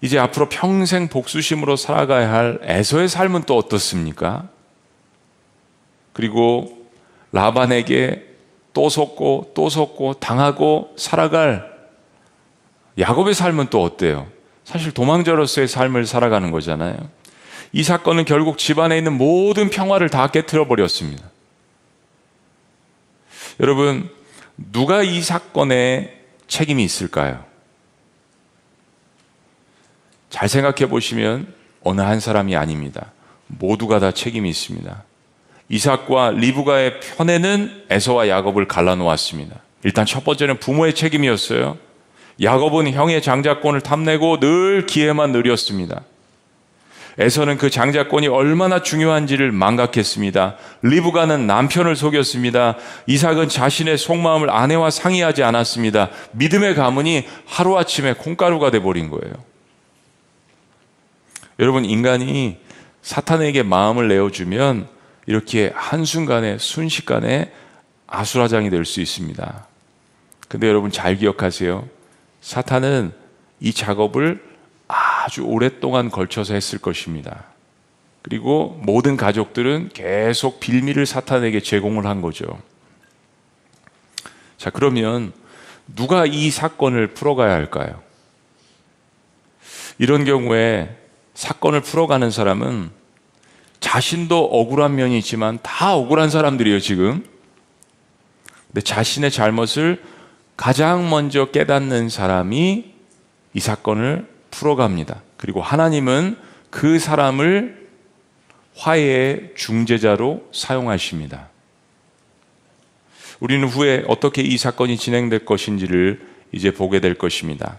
이제 0.00 0.18
앞으로 0.18 0.48
평생 0.48 1.06
복수심으로 1.06 1.76
살아가야 1.76 2.32
할 2.32 2.58
에서의 2.62 3.08
삶은 3.08 3.44
또 3.44 3.56
어떻습니까? 3.56 4.48
그리고 6.12 6.88
라반에게 7.30 8.26
또 8.72 8.88
속고 8.88 9.52
또 9.54 9.68
속고 9.68 10.14
당하고 10.14 10.92
살아갈 10.96 11.72
야곱의 12.98 13.34
삶은 13.34 13.68
또 13.70 13.84
어때요? 13.84 14.26
사실 14.64 14.90
도망자로서의 14.90 15.68
삶을 15.68 16.04
살아가는 16.04 16.50
거잖아요. 16.50 16.96
이 17.72 17.82
사건은 17.82 18.24
결국 18.24 18.58
집안에 18.58 18.96
있는 18.96 19.12
모든 19.12 19.70
평화를 19.70 20.08
다 20.08 20.28
깨뜨려 20.28 20.66
버렸습니다. 20.66 21.24
여러분, 23.60 24.10
누가 24.56 25.02
이 25.02 25.20
사건에 25.22 26.16
책임이 26.48 26.84
있을까요? 26.84 27.44
잘 30.30 30.48
생각해 30.48 30.88
보시면 30.88 31.52
어느 31.82 32.00
한 32.00 32.20
사람이 32.20 32.56
아닙니다. 32.56 33.12
모두가 33.46 34.00
다 34.00 34.12
책임이 34.12 34.48
있습니다. 34.48 35.04
이삭과 35.68 36.32
리브가의 36.32 37.00
편에는 37.00 37.84
에서와 37.90 38.28
야곱을 38.28 38.68
갈라놓았습니다. 38.68 39.56
일단 39.84 40.06
첫 40.06 40.24
번째는 40.24 40.58
부모의 40.58 40.94
책임이었어요. 40.94 41.78
야곱은 42.42 42.92
형의 42.92 43.22
장자권을 43.22 43.80
탐내고 43.80 44.40
늘 44.40 44.86
기회만 44.86 45.32
누렸습니다. 45.32 46.02
에서는 47.18 47.56
그 47.56 47.70
장자권이 47.70 48.28
얼마나 48.28 48.82
중요한지를 48.82 49.50
망각했습니다. 49.50 50.56
리브가는 50.82 51.46
남편을 51.46 51.96
속였습니다. 51.96 52.76
이삭은 53.06 53.48
자신의 53.48 53.96
속마음을 53.96 54.50
아내와 54.50 54.90
상의하지 54.90 55.42
않았습니다. 55.42 56.10
믿음의 56.32 56.74
가문이 56.74 57.26
하루아침에 57.46 58.14
콩가루가 58.14 58.70
돼버린 58.70 59.08
거예요. 59.08 59.34
여러분, 61.58 61.86
인간이 61.86 62.58
사탄에게 63.00 63.62
마음을 63.62 64.08
내어주면 64.08 64.88
이렇게 65.26 65.72
한순간에, 65.74 66.58
순식간에 66.58 67.50
아수라장이 68.06 68.68
될 68.70 68.84
수 68.84 69.00
있습니다. 69.00 69.66
근데 70.48 70.68
여러분 70.68 70.90
잘 70.92 71.16
기억하세요. 71.16 71.88
사탄은 72.40 73.12
이 73.60 73.72
작업을 73.72 74.42
아주 75.26 75.42
오랫동안 75.42 76.08
걸쳐서 76.08 76.54
했을 76.54 76.78
것입니다. 76.78 77.46
그리고 78.22 78.80
모든 78.82 79.16
가족들은 79.16 79.90
계속 79.92 80.60
빌미를 80.60 81.04
사탄에게 81.04 81.58
제공을 81.58 82.06
한 82.06 82.22
거죠. 82.22 82.46
자, 84.56 84.70
그러면 84.70 85.32
누가 85.96 86.26
이 86.26 86.48
사건을 86.50 87.08
풀어가야 87.08 87.52
할까요? 87.52 88.00
이런 89.98 90.24
경우에 90.24 90.96
사건을 91.34 91.80
풀어가는 91.80 92.30
사람은 92.30 92.90
자신도 93.80 94.44
억울한 94.44 94.94
면이 94.94 95.18
있지만 95.18 95.58
다 95.64 95.96
억울한 95.96 96.30
사람들이에요, 96.30 96.78
지금. 96.78 97.28
근데 98.68 98.80
자신의 98.80 99.32
잘못을 99.32 100.04
가장 100.56 101.10
먼저 101.10 101.46
깨닫는 101.46 102.10
사람이 102.10 102.94
이 103.54 103.60
사건을 103.60 104.35
풀어갑니다. 104.50 105.22
그리고 105.36 105.62
하나님은 105.62 106.36
그 106.70 106.98
사람을 106.98 107.88
화해의 108.76 109.52
중재자로 109.56 110.48
사용하십니다. 110.52 111.48
우리는 113.40 113.66
후에 113.66 114.04
어떻게 114.08 114.42
이 114.42 114.56
사건이 114.56 114.96
진행될 114.96 115.44
것인지를 115.44 116.26
이제 116.52 116.70
보게 116.70 117.00
될 117.00 117.14
것입니다. 117.14 117.78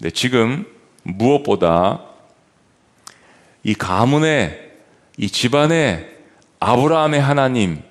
네, 0.00 0.10
지금 0.10 0.66
무엇보다 1.02 2.02
이 3.62 3.74
가문에 3.74 4.70
이 5.16 5.28
집안에 5.28 6.08
아브라함의 6.60 7.20
하나님, 7.20 7.82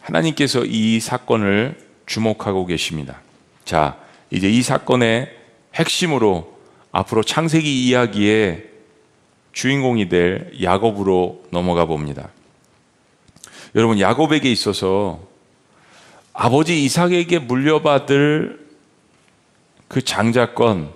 하나님께서 0.00 0.64
이 0.64 1.00
사건을 1.00 1.78
주목하고 2.06 2.66
계십니다. 2.66 3.20
자, 3.64 3.96
이제 4.30 4.48
이 4.48 4.62
사건의 4.62 5.30
핵심으로 5.74 6.51
앞으로 6.92 7.22
창세기 7.22 7.86
이야기의 7.86 8.68
주인공이 9.52 10.08
될 10.08 10.52
야곱으로 10.62 11.44
넘어가 11.50 11.86
봅니다. 11.86 12.28
여러분, 13.74 13.98
야곱에게 13.98 14.50
있어서 14.52 15.20
아버지 16.34 16.84
이삭에게 16.84 17.40
물려받을 17.40 18.66
그 19.88 20.02
장자권, 20.02 20.92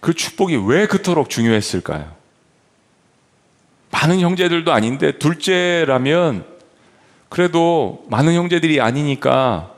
그 0.00 0.14
축복이 0.14 0.56
왜 0.66 0.86
그토록 0.86 1.30
중요했을까요? 1.30 2.16
많은 3.90 4.20
형제들도 4.20 4.70
아닌데 4.72 5.18
둘째라면 5.18 6.44
그래도 7.28 8.04
많은 8.08 8.34
형제들이 8.34 8.80
아니니까 8.80 9.74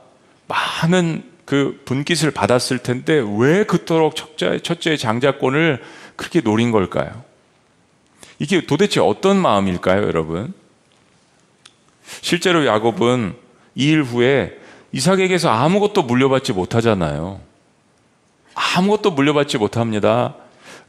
많은 0.47 1.30
그 1.51 1.81
분깃을 1.83 2.31
받았을 2.31 2.77
텐데 2.77 3.21
왜 3.37 3.65
그토록 3.65 4.15
첫째, 4.15 4.59
첫째 4.59 4.95
장자권을 4.95 5.83
그렇게 6.15 6.39
노린 6.39 6.71
걸까요? 6.71 7.25
이게 8.39 8.65
도대체 8.65 9.01
어떤 9.01 9.35
마음일까요, 9.35 10.03
여러분? 10.03 10.53
실제로 12.21 12.65
야곱은 12.65 13.35
이 13.75 13.91
일 13.91 14.01
후에 14.03 14.57
이삭에게서 14.93 15.49
아무것도 15.49 16.03
물려받지 16.03 16.53
못하잖아요. 16.53 17.41
아무것도 18.53 19.11
물려받지 19.11 19.57
못합니다. 19.57 20.35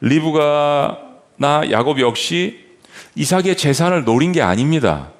리브가나 0.00 1.72
야곱 1.72 1.98
역시 1.98 2.64
이삭의 3.16 3.56
재산을 3.56 4.04
노린 4.04 4.30
게 4.30 4.42
아닙니다. 4.42 5.10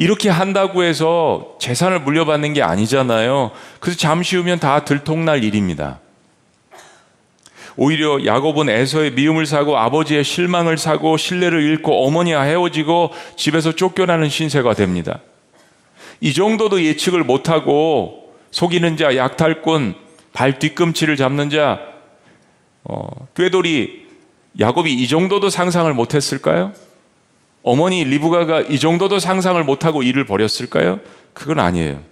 이렇게 0.00 0.30
한다고 0.30 0.82
해서 0.82 1.56
재산을 1.60 2.00
물려받는 2.00 2.54
게 2.54 2.62
아니잖아요. 2.62 3.50
그래서 3.80 3.98
잠시 3.98 4.34
후면 4.34 4.58
다 4.58 4.86
들통날 4.86 5.44
일입니다. 5.44 6.00
오히려 7.76 8.24
야곱은 8.24 8.70
에서의 8.70 9.12
미움을 9.12 9.44
사고 9.44 9.76
아버지의 9.76 10.24
실망을 10.24 10.78
사고 10.78 11.18
신뢰를 11.18 11.62
잃고 11.62 12.06
어머니와 12.06 12.44
헤어지고 12.44 13.10
집에서 13.36 13.72
쫓겨나는 13.72 14.30
신세가 14.30 14.72
됩니다. 14.72 15.20
이 16.22 16.32
정도도 16.32 16.82
예측을 16.82 17.22
못하고 17.22 18.32
속이는 18.52 18.96
자, 18.96 19.14
약탈꾼, 19.16 19.96
발 20.32 20.58
뒤꿈치를 20.58 21.16
잡는 21.16 21.50
자, 21.50 21.78
어, 22.84 23.06
꾀돌이 23.36 24.06
야곱이 24.58 24.94
이 24.94 25.08
정도도 25.08 25.50
상상을 25.50 25.92
못했을까요? 25.92 26.72
어머니 27.62 28.04
리브가가 28.04 28.62
이 28.62 28.78
정도도 28.78 29.18
상상을 29.18 29.62
못하고 29.64 30.02
일을 30.02 30.24
벌였을까요? 30.24 31.00
그건 31.34 31.58
아니에요. 31.58 32.02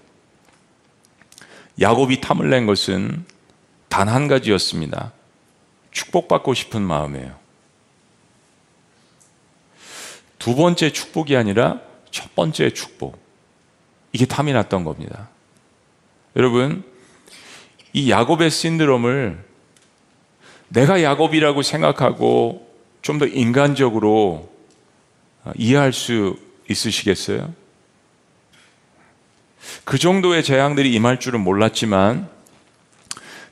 야곱이 1.80 2.20
탐을 2.20 2.50
낸 2.50 2.66
것은 2.66 3.24
단 3.88 4.08
한 4.08 4.28
가지였습니다. 4.28 5.12
축복받고 5.90 6.54
싶은 6.54 6.82
마음이에요. 6.82 7.34
두 10.38 10.54
번째 10.54 10.92
축복이 10.92 11.36
아니라 11.36 11.80
첫 12.10 12.34
번째 12.34 12.70
축복. 12.72 13.18
이게 14.12 14.24
탐이 14.26 14.52
났던 14.52 14.84
겁니다. 14.84 15.28
여러분, 16.36 16.84
이 17.92 18.10
야곱의 18.10 18.50
신드롬을 18.50 19.44
내가 20.68 21.02
야곱이라고 21.02 21.62
생각하고 21.62 22.66
좀 23.02 23.18
더 23.18 23.26
인간적으로 23.26 24.50
이해할 25.56 25.92
수 25.92 26.36
있으시겠어요? 26.68 27.52
그 29.84 29.98
정도의 29.98 30.42
재앙들이 30.42 30.92
임할 30.94 31.20
줄은 31.20 31.40
몰랐지만 31.40 32.28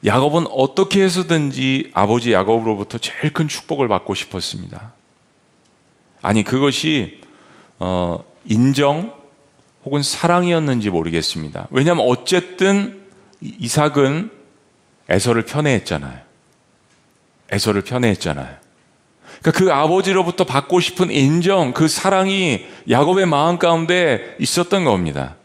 야곱은 0.05 0.47
어떻게 0.49 1.03
해서든지 1.03 1.91
아버지 1.95 2.33
야곱으로부터 2.33 2.99
제일 2.99 3.33
큰 3.33 3.49
축복을 3.49 3.89
받고 3.89 4.15
싶었습니다. 4.15 4.93
아니 6.23 6.45
그것이 6.45 7.21
어, 7.79 8.25
인정 8.45 9.15
혹은 9.85 10.03
사랑이었는지 10.03 10.91
모르겠습니다. 10.91 11.69
왜냐하면 11.71 12.05
어쨌든 12.07 13.07
이삭은 13.41 14.31
에서를 15.09 15.45
편애했잖아요. 15.45 16.19
에서를 17.51 17.83
편애했잖아요. 17.83 18.66
그러니까 19.43 19.53
그 19.53 19.73
아버지로부터 19.73 20.45
받고 20.45 20.81
싶은 20.81 21.11
인정, 21.11 21.73
그 21.73 21.89
사랑이 21.89 22.67
야곱의 22.89 23.27
마음 23.27 23.59
가운데 23.59 24.37
있었던 24.39 24.85
겁니다. 24.85 25.37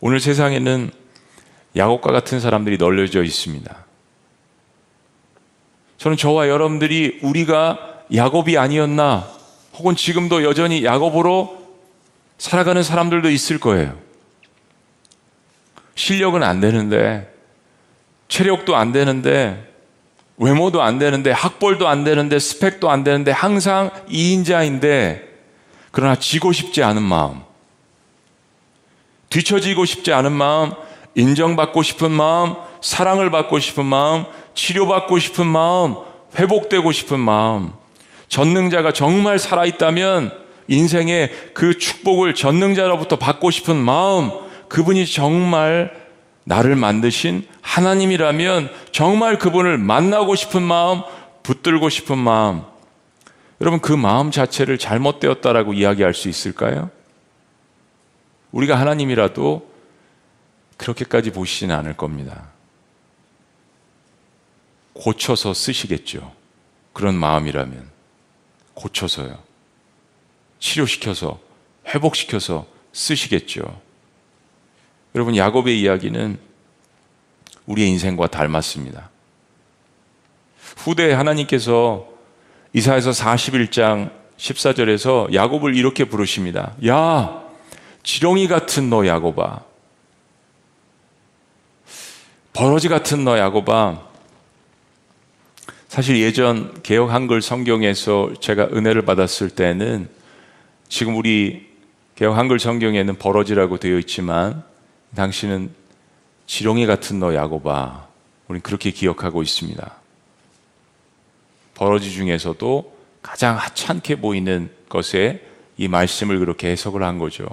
오늘 0.00 0.20
세상에는 0.20 0.90
야곱과 1.76 2.12
같은 2.12 2.38
사람들이 2.38 2.76
널려져 2.76 3.22
있습니다. 3.22 3.84
저는 5.98 6.16
저와 6.16 6.48
여러분들이 6.48 7.20
우리가 7.22 8.04
야곱이 8.14 8.58
아니었나, 8.58 9.26
혹은 9.74 9.96
지금도 9.96 10.44
여전히 10.44 10.84
야곱으로 10.84 11.64
살아가는 12.38 12.82
사람들도 12.82 13.30
있을 13.30 13.58
거예요. 13.58 13.98
실력은 15.94 16.42
안 16.42 16.60
되는데, 16.60 17.32
체력도 18.28 18.76
안 18.76 18.92
되는데, 18.92 19.73
외모도 20.36 20.82
안 20.82 20.98
되는데, 20.98 21.30
학벌도 21.30 21.88
안 21.88 22.04
되는데, 22.04 22.38
스펙도 22.38 22.90
안 22.90 23.04
되는데, 23.04 23.30
항상 23.30 23.90
2인자인데, 24.08 25.22
그러나 25.90 26.16
지고 26.16 26.52
싶지 26.52 26.82
않은 26.82 27.02
마음, 27.02 27.40
뒤처지고 29.30 29.84
싶지 29.84 30.12
않은 30.12 30.32
마음, 30.32 30.72
인정받고 31.14 31.82
싶은 31.82 32.10
마음, 32.10 32.54
사랑을 32.80 33.30
받고 33.30 33.58
싶은 33.60 33.84
마음, 33.84 34.24
치료받고 34.54 35.18
싶은 35.18 35.46
마음, 35.46 35.96
회복되고 36.36 36.90
싶은 36.90 37.20
마음, 37.20 37.72
전능자가 38.28 38.92
정말 38.92 39.38
살아있다면 39.38 40.32
인생의 40.66 41.30
그 41.54 41.78
축복을 41.78 42.34
전능자로부터 42.34 43.16
받고 43.16 43.50
싶은 43.50 43.76
마음, 43.76 44.30
그분이 44.68 45.06
정말 45.06 46.03
나를 46.44 46.76
만드신 46.76 47.46
하나님이라면 47.62 48.70
정말 48.92 49.38
그분을 49.38 49.78
만나고 49.78 50.34
싶은 50.34 50.62
마음, 50.62 51.02
붙들고 51.42 51.88
싶은 51.88 52.18
마음. 52.18 52.62
여러분, 53.60 53.80
그 53.80 53.92
마음 53.92 54.30
자체를 54.30 54.78
잘못되었다라고 54.78 55.72
이야기할 55.72 56.12
수 56.14 56.28
있을까요? 56.28 56.90
우리가 58.52 58.78
하나님이라도 58.78 59.70
그렇게까지 60.76 61.30
보시지는 61.32 61.74
않을 61.76 61.96
겁니다. 61.96 62.48
고쳐서 64.92 65.54
쓰시겠죠. 65.54 66.32
그런 66.92 67.14
마음이라면. 67.14 67.90
고쳐서요. 68.74 69.38
치료시켜서, 70.58 71.40
회복시켜서 71.86 72.66
쓰시겠죠. 72.92 73.80
여러분, 75.14 75.36
야곱의 75.36 75.80
이야기는 75.80 76.38
우리의 77.66 77.88
인생과 77.90 78.26
닮았습니다. 78.28 79.10
후대에 80.76 81.12
하나님께서 81.12 82.08
이사에서 82.72 83.12
41장 83.12 84.10
14절에서 84.36 85.32
야곱을 85.32 85.76
이렇게 85.76 86.04
부르십니다. 86.04 86.74
야, 86.86 87.44
지렁이 88.02 88.48
같은 88.48 88.90
너 88.90 89.06
야곱아. 89.06 89.62
버러지 92.52 92.88
같은 92.88 93.24
너 93.24 93.38
야곱아. 93.38 94.02
사실 95.88 96.20
예전 96.20 96.82
개혁 96.82 97.12
한글 97.12 97.40
성경에서 97.40 98.34
제가 98.40 98.68
은혜를 98.72 99.02
받았을 99.02 99.50
때는 99.50 100.08
지금 100.88 101.16
우리 101.16 101.68
개혁 102.16 102.36
한글 102.36 102.58
성경에는 102.58 103.16
버러지라고 103.16 103.78
되어 103.78 103.98
있지만 104.00 104.64
당신은 105.14 105.74
지렁이 106.46 106.86
같은 106.86 107.18
너 107.18 107.34
야곱아. 107.34 108.08
우린 108.48 108.62
그렇게 108.62 108.90
기억하고 108.90 109.42
있습니다. 109.42 109.94
버러지 111.74 112.10
중에서도 112.12 112.94
가장 113.22 113.56
하찮게 113.56 114.16
보이는 114.16 114.70
것에 114.88 115.42
이 115.76 115.88
말씀을 115.88 116.38
그렇게 116.38 116.70
해석을 116.70 117.02
한 117.02 117.18
거죠. 117.18 117.46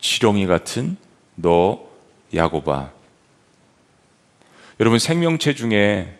지렁이 0.00 0.46
같은 0.46 0.96
너 1.34 1.86
야곱아. 2.34 2.90
여러분 4.80 4.98
생명체 4.98 5.54
중에 5.54 6.18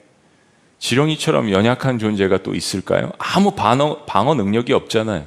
지렁이처럼 0.78 1.50
연약한 1.50 1.98
존재가 1.98 2.42
또 2.42 2.54
있을까요? 2.54 3.10
아무 3.18 3.52
방어, 3.52 4.04
방어 4.04 4.34
능력이 4.34 4.72
없잖아요. 4.72 5.26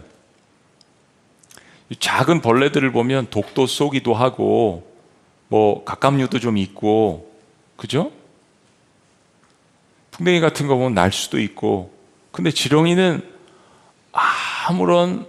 작은 1.99 2.41
벌레들을 2.41 2.91
보면 2.91 3.27
독도 3.29 3.65
쏘기도 3.65 4.13
하고 4.13 4.96
뭐 5.47 5.83
갑각류도 5.83 6.39
좀 6.39 6.57
있고 6.57 7.31
그죠? 7.75 8.11
풍뎅이 10.11 10.39
같은 10.39 10.67
거 10.67 10.75
보면 10.75 10.93
날 10.93 11.11
수도 11.11 11.39
있고 11.39 11.93
근데 12.31 12.51
지렁이는 12.51 13.21
아무런 14.11 15.27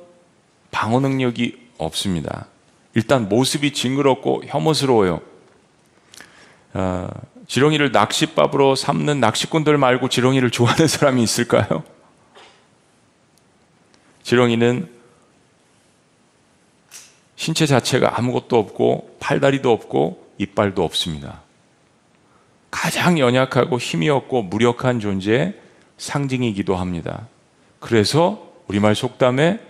방어 0.71 1.01
능력이 1.01 1.69
없습니다. 1.79 2.47
일단 2.95 3.29
모습이 3.29 3.73
징그럽고 3.73 4.43
혐오스러워요. 4.47 5.21
아, 6.73 7.09
지렁이를 7.47 7.93
낚싯밥으로 7.93 8.75
삼는 8.75 9.21
낚시꾼들 9.21 9.79
말고 9.79 10.09
지렁이를 10.09 10.51
좋아하는 10.51 10.87
사람이 10.87 11.23
있을까요? 11.23 11.83
지렁이는 14.23 14.98
신체 17.39 17.67
자체가 17.67 18.19
아무것도 18.19 18.59
없고 18.59 19.17
팔다리도 19.21 19.71
없고 19.71 20.27
이빨도 20.39 20.85
없습니다. 20.85 21.43
가장 22.69 23.21
연약하고 23.21 23.79
힘이 23.79 24.11
없고 24.11 24.43
무력한 24.43 24.99
존재의 24.99 25.55
상징이기도 25.99 26.75
합니다. 26.75 27.29
그래서 27.79 28.53
우리말 28.67 28.97
속담에 28.97 29.61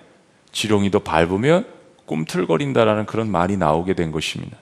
지렁이도 0.51 1.01
밟으면 1.01 1.67
꿈틀거린다라는 2.07 3.05
그런 3.05 3.31
말이 3.31 3.59
나오게 3.59 3.93
된 3.93 4.13
것입니다. 4.13 4.57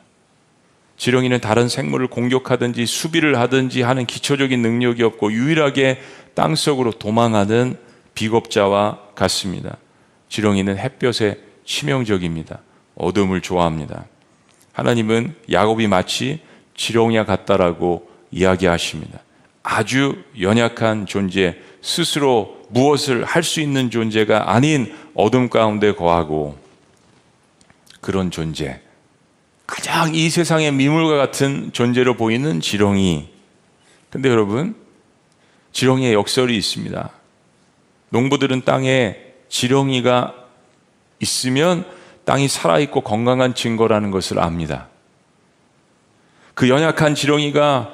지렁이는 0.97 1.41
다른 1.41 1.69
생물을 1.69 2.09
공격하든지 2.09 2.87
수비를 2.87 3.39
하든지 3.39 3.83
하는 3.83 4.05
기초적인 4.05 4.61
능력이 4.61 5.05
없고 5.05 5.31
유일하게 5.31 6.01
땅속으로 6.35 6.91
도망하는 6.91 7.79
비겁자와 8.17 8.99
같습니다. 9.15 9.77
지렁이는 10.29 10.77
햇볕에 10.77 11.39
치명적입니다. 11.65 12.66
어둠을 12.97 13.41
좋아합니다. 13.41 14.07
하나님은 14.73 15.35
야곱이 15.51 15.87
마치 15.87 16.41
지렁이와 16.77 17.25
같다라고 17.25 18.11
이야기하십니다. 18.31 19.21
아주 19.63 20.23
연약한 20.41 21.07
존재, 21.07 21.57
스스로 21.81 22.57
무엇을 22.69 23.25
할 23.25 23.43
수 23.43 23.61
있는 23.61 23.91
존재가 23.91 24.53
아닌 24.53 24.95
어둠 25.15 25.49
가운데 25.49 25.93
거하고 25.95 26.59
그런 28.01 28.31
존재. 28.31 28.81
가장 29.67 30.15
이 30.15 30.31
세상의 30.31 30.73
미물과 30.73 31.17
같은 31.17 31.71
존재로 31.73 32.15
보이는 32.15 32.61
지렁이. 32.61 33.29
근데 34.11 34.29
여러분, 34.29 34.77
지렁이의 35.73 36.15
역설이 36.15 36.57
있습니다. 36.57 37.11
농부들은 38.11 38.63
땅에 38.65 39.17
지렁이가 39.49 40.35
있으면 41.21 41.85
땅이 42.27 42.49
살아있고 42.49 43.01
건강한 43.01 43.55
증거라는 43.55 44.11
것을 44.11 44.41
압니다. 44.41 44.89
그 46.55 46.69
연약한 46.69 47.15
지렁이가 47.15 47.93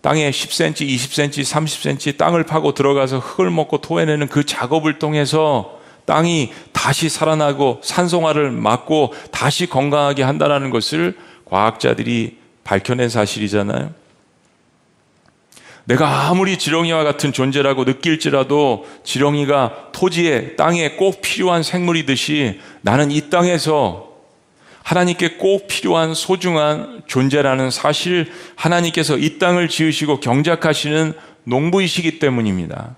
땅에 0.00 0.30
10cm, 0.30 0.86
20cm, 0.88 1.42
30cm 1.42 2.16
땅을 2.16 2.44
파고 2.44 2.74
들어가서 2.74 3.18
흙을 3.18 3.50
먹고 3.50 3.80
토해내는 3.80 4.28
그 4.28 4.46
작업을 4.46 4.98
통해서 4.98 5.78
땅이 6.06 6.52
다시 6.72 7.08
살아나고 7.08 7.80
산성화를 7.82 8.50
막고 8.50 9.14
다시 9.30 9.66
건강하게 9.66 10.22
한다는 10.22 10.70
것을 10.70 11.16
과학자들이 11.44 12.38
밝혀낸 12.64 13.08
사실이잖아요. 13.08 14.01
내가 15.92 16.30
아무리 16.30 16.56
지렁이와 16.56 17.04
같은 17.04 17.34
존재라고 17.34 17.84
느낄지라도 17.84 18.86
지렁이가 19.04 19.90
토지에, 19.92 20.56
땅에 20.56 20.92
꼭 20.92 21.20
필요한 21.20 21.62
생물이듯이 21.62 22.60
나는 22.80 23.10
이 23.10 23.28
땅에서 23.28 24.08
하나님께 24.84 25.36
꼭 25.36 25.68
필요한 25.68 26.14
소중한 26.14 27.02
존재라는 27.06 27.70
사실 27.70 28.32
하나님께서 28.56 29.18
이 29.18 29.38
땅을 29.38 29.68
지으시고 29.68 30.20
경작하시는 30.20 31.12
농부이시기 31.44 32.18
때문입니다. 32.18 32.96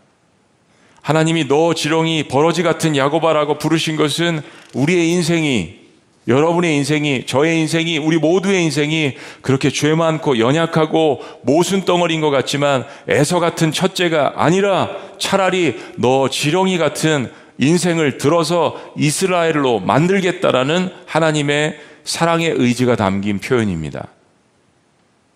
하나님이 1.03 1.49
너 1.49 1.74
지렁이 1.74 2.28
버러지 2.28 2.62
같은 2.62 2.97
야고바라고 2.97 3.59
부르신 3.59 3.97
것은 3.97 4.40
우리의 4.72 5.11
인생이 5.11 5.84
여러분의 6.27 6.75
인생이 6.77 7.27
저의 7.27 7.59
인생이 7.61 7.99
우리 7.99 8.16
모두의 8.16 8.62
인생이 8.64 9.14
그렇게 9.43 9.70
죄 9.70 9.95
많고 9.95 10.39
연약하고 10.39 11.20
모순 11.43 11.85
덩어리인 11.85 12.20
것 12.20 12.31
같지만 12.31 12.87
에서 13.09 13.41
같은 13.41 13.72
첫째가 13.72 14.35
아니라 14.37 14.91
차라리 15.18 15.77
너 15.97 16.29
지렁이 16.31 16.79
같은 16.79 17.31
인생을 17.59 18.18
들어서 18.18 18.81
이스라엘로 18.97 19.81
만들겠다라는 19.81 20.91
하나님의 21.07 21.79
사랑의 22.05 22.51
의지가 22.57 22.97
담긴 22.97 23.39
표현입니다. 23.39 24.09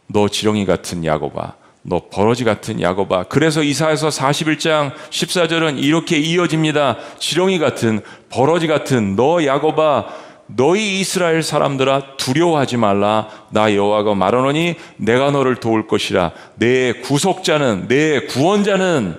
너 0.07 0.28
지렁이 0.28 0.64
같은 0.64 1.05
야고바 1.05 1.55
너 1.82 2.03
버러지 2.11 2.45
같은 2.45 2.80
야고바. 2.80 3.24
그래서 3.24 3.62
이사에서 3.62 4.09
41장 4.09 4.93
14절은 5.11 5.82
이렇게 5.82 6.18
이어집니다. 6.18 6.99
지렁이 7.18 7.59
같은 7.59 8.01
버러지 8.30 8.66
같은 8.66 9.16
너 9.16 9.45
야고바 9.45 10.28
너희 10.49 11.01
이스라엘 11.01 11.42
사람들아 11.42 12.16
두려워하지 12.16 12.78
말라 12.78 13.28
나 13.51 13.74
여호와가 13.74 14.14
말하노니 14.14 14.76
내가 14.96 15.30
너를 15.30 15.57
도울 15.57 15.86
것이라 15.86 16.32
내 16.57 16.92
구속자는 16.94 17.86
내 17.88 18.20
구원자는 18.26 19.18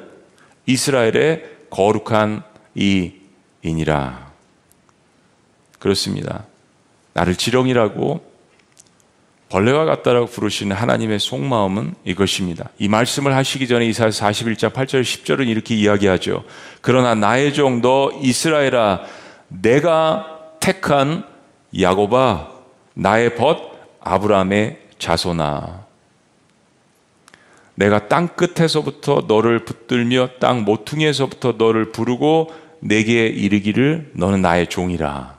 이스라엘의 0.66 1.44
거룩한 1.70 2.44
이인이라 2.76 4.30
그렇습니다. 5.80 6.46
나를 7.14 7.36
지렁이라고 7.36 8.30
벌레와 9.50 9.86
같다라고 9.86 10.28
부르시는 10.28 10.76
하나님의 10.76 11.20
속마음은 11.20 11.96
이것입니다. 12.06 12.70
이 12.78 12.88
말씀을 12.88 13.36
하시기 13.36 13.68
전에 13.68 13.88
이사야 13.88 14.10
41장 14.10 14.72
8절 14.72 15.02
10절은 15.02 15.48
이렇게 15.48 15.76
이야기하죠. 15.76 16.44
그러나 16.82 17.16
나의 17.16 17.54
종 17.54 17.82
너 17.82 18.12
이스라엘아 18.22 19.02
내가 19.48 20.39
택한 20.70 21.24
야고바 21.80 22.52
나의 22.94 23.36
벗 23.36 23.58
아브라함의 24.02 24.78
자손아 25.00 25.88
내가 27.74 28.08
땅 28.08 28.28
끝에서부터 28.28 29.26
너를 29.28 29.66
붙들며 29.66 30.30
땅 30.40 30.66
모퉁이에서부터 30.66 31.54
너를 31.58 31.92
부르고 31.92 32.54
내게 32.82 33.26
이르기를 33.26 34.12
너는 34.14 34.44
나의 34.44 34.68
종이라 34.68 35.38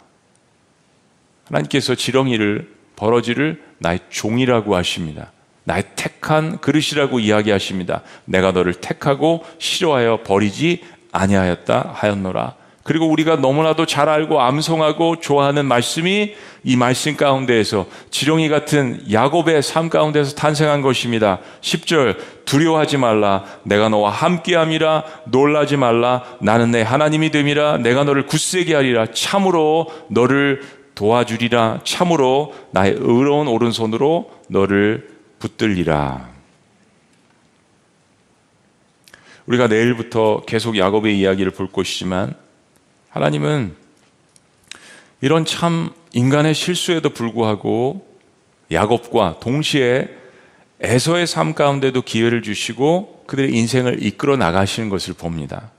하나님께서 1.45 1.95
지렁이를 1.95 2.75
버러지를 2.97 3.63
나의 3.79 4.01
종이라고 4.11 4.75
하십니다. 4.75 5.31
나의 5.63 5.85
택한 5.95 6.59
그릇이라고 6.59 7.21
이야기하십니다. 7.21 8.03
내가 8.25 8.51
너를 8.51 8.75
택하고 8.75 9.45
싫어하여 9.59 10.25
버리지 10.25 10.83
아니하였다 11.13 11.93
하였노라. 11.95 12.60
그리고 12.83 13.07
우리가 13.07 13.37
너무나도 13.37 13.85
잘 13.85 14.09
알고 14.09 14.41
암송하고 14.41 15.21
좋아하는 15.21 15.67
말씀이 15.67 16.35
이 16.65 16.77
말씀 16.77 17.17
가운데에서 17.17 17.87
지렁이 18.11 18.49
같은 18.49 19.03
야곱의 19.11 19.63
삶 19.63 19.91
가운데서 19.91 20.35
탄생한 20.35 20.81
것입니다. 20.81 21.41
10절 21.61 22.17
두려워하지 22.47 22.97
말라. 22.97 23.45
내가 23.65 23.91
너와 23.91 24.11
함께함이라. 24.11 25.05
놀라지 25.27 25.77
말라. 25.77 26.25
나는 26.41 26.71
내 26.71 26.81
하나님이 26.83 27.31
됨이라. 27.31 27.79
내가 27.79 28.05
너를 28.05 28.27
굳세게 28.27 28.75
하리라. 28.75 29.07
참으로 29.13 29.87
너를 30.09 30.63
도와주리라. 30.95 31.81
참으로 31.85 32.55
나의 32.73 32.95
의로운 32.99 33.47
오른손으로 33.47 34.31
너를 34.49 35.09
붙들리라. 35.39 36.29
우리가 39.47 39.67
내일부터 39.67 40.43
계속 40.47 40.79
야곱의 40.79 41.19
이야기를 41.19 41.53
볼 41.53 41.71
것이지만 41.71 42.35
하나님은 43.11 43.75
이런 45.21 45.45
참 45.45 45.91
인간의 46.13 46.55
실수에도 46.55 47.11
불구하고 47.11 48.07
야곱과 48.71 49.41
동시에 49.41 50.09
에서의 50.81 51.27
삶 51.27 51.55
가운데도 51.55 52.03
기회를 52.03 52.43
주시고 52.43 53.25
그들의 53.27 53.53
인생을 53.53 54.03
이끌어 54.03 54.37
나가시는 54.37 54.89
것을 54.89 55.15
봅니다. 55.15 55.71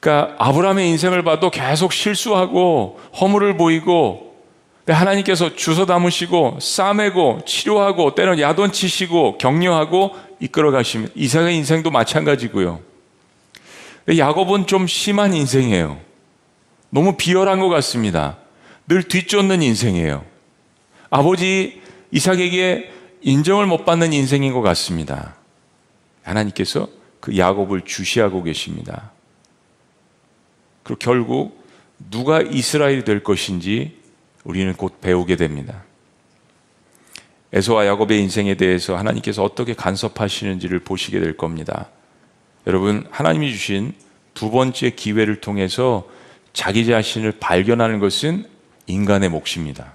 그러니까 0.00 0.34
아브라함의 0.38 0.88
인생을 0.90 1.22
봐도 1.22 1.50
계속 1.50 1.92
실수하고 1.92 3.00
허물을 3.20 3.56
보이고 3.56 4.36
하나님께서 4.86 5.54
주워 5.54 5.86
담으시고 5.86 6.58
싸매고 6.60 7.42
치료하고 7.46 8.14
때론 8.14 8.38
야돈치시고 8.40 9.38
격려하고 9.38 10.16
이끌어 10.40 10.70
가십니다. 10.70 11.12
이삭의 11.14 11.56
인생도 11.56 11.90
마찬가지고요. 11.90 12.80
야곱은 14.16 14.66
좀 14.66 14.86
심한 14.86 15.34
인생이에요. 15.34 16.07
너무 16.90 17.16
비열한 17.16 17.60
것 17.60 17.68
같습니다. 17.68 18.38
늘 18.86 19.02
뒤쫓는 19.02 19.62
인생이에요. 19.62 20.24
아버지 21.10 21.80
이삭에게 22.10 22.90
인정을 23.20 23.66
못 23.66 23.84
받는 23.84 24.12
인생인 24.12 24.52
것 24.52 24.62
같습니다. 24.62 25.36
하나님께서 26.22 26.88
그 27.20 27.36
야곱을 27.36 27.82
주시하고 27.82 28.42
계십니다. 28.42 29.12
그리고 30.82 30.98
결국 30.98 31.64
누가 32.10 32.40
이스라엘이 32.40 33.04
될 33.04 33.22
것인지 33.22 33.98
우리는 34.44 34.72
곧 34.74 35.00
배우게 35.00 35.36
됩니다. 35.36 35.84
에서와 37.52 37.86
야곱의 37.86 38.20
인생에 38.20 38.54
대해서 38.54 38.96
하나님께서 38.96 39.42
어떻게 39.42 39.74
간섭하시는지를 39.74 40.80
보시게 40.80 41.18
될 41.18 41.36
겁니다. 41.36 41.88
여러분, 42.66 43.06
하나님이 43.10 43.50
주신 43.52 43.94
두 44.34 44.50
번째 44.50 44.90
기회를 44.90 45.40
통해서 45.40 46.06
자기 46.58 46.84
자신을 46.86 47.34
발견하는 47.38 48.00
것은 48.00 48.44
인간의 48.88 49.28
몫입니다. 49.28 49.94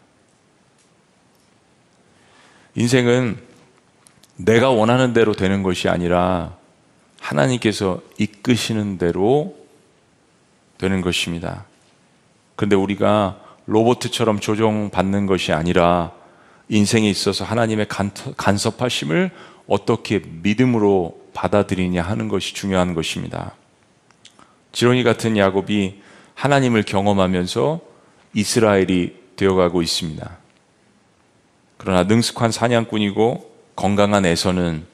인생은 2.75 3.37
내가 4.37 4.69
원하는 4.69 5.11
대로 5.11 5.33
되는 5.33 5.61
것이 5.61 5.89
아니라 5.89 6.55
하나님께서 7.19 8.01
이끄시는 8.17 8.97
대로 8.97 9.57
되는 10.77 11.01
것입니다. 11.01 11.65
그런데 12.55 12.77
우리가 12.77 13.41
로봇처럼 13.65 14.39
조종받는 14.39 15.25
것이 15.25 15.51
아니라 15.51 16.13
인생에 16.69 17.09
있어서 17.09 17.43
하나님의 17.43 17.87
간섭하심을 18.37 19.31
어떻게 19.67 20.19
믿음으로 20.19 21.27
받아들이냐 21.33 22.01
하는 22.01 22.29
것이 22.29 22.53
중요한 22.53 22.93
것입니다. 22.93 23.53
지론이 24.71 25.03
같은 25.03 25.35
야곱이 25.35 26.12
하나님을 26.43 26.83
경험하면서 26.83 27.79
이스라엘이 28.33 29.15
되어가고 29.37 29.81
있습니다. 29.81 30.37
그러나 31.77 32.03
능숙한 32.03 32.51
사냥꾼이고 32.51 33.49
건강한 33.77 34.25
에서는 34.25 34.85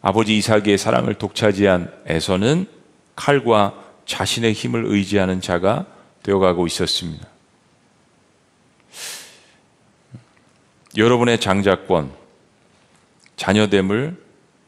아버지 0.00 0.36
이삭의 0.36 0.78
사랑을 0.78 1.14
독차지한 1.14 1.92
에서는 2.06 2.66
칼과 3.14 3.80
자신의 4.04 4.52
힘을 4.52 4.84
의지하는 4.86 5.40
자가 5.40 5.86
되어가고 6.24 6.66
있었습니다. 6.66 7.24
여러분의 10.96 11.38
장자권, 11.38 12.10
자녀됨을 13.36 14.20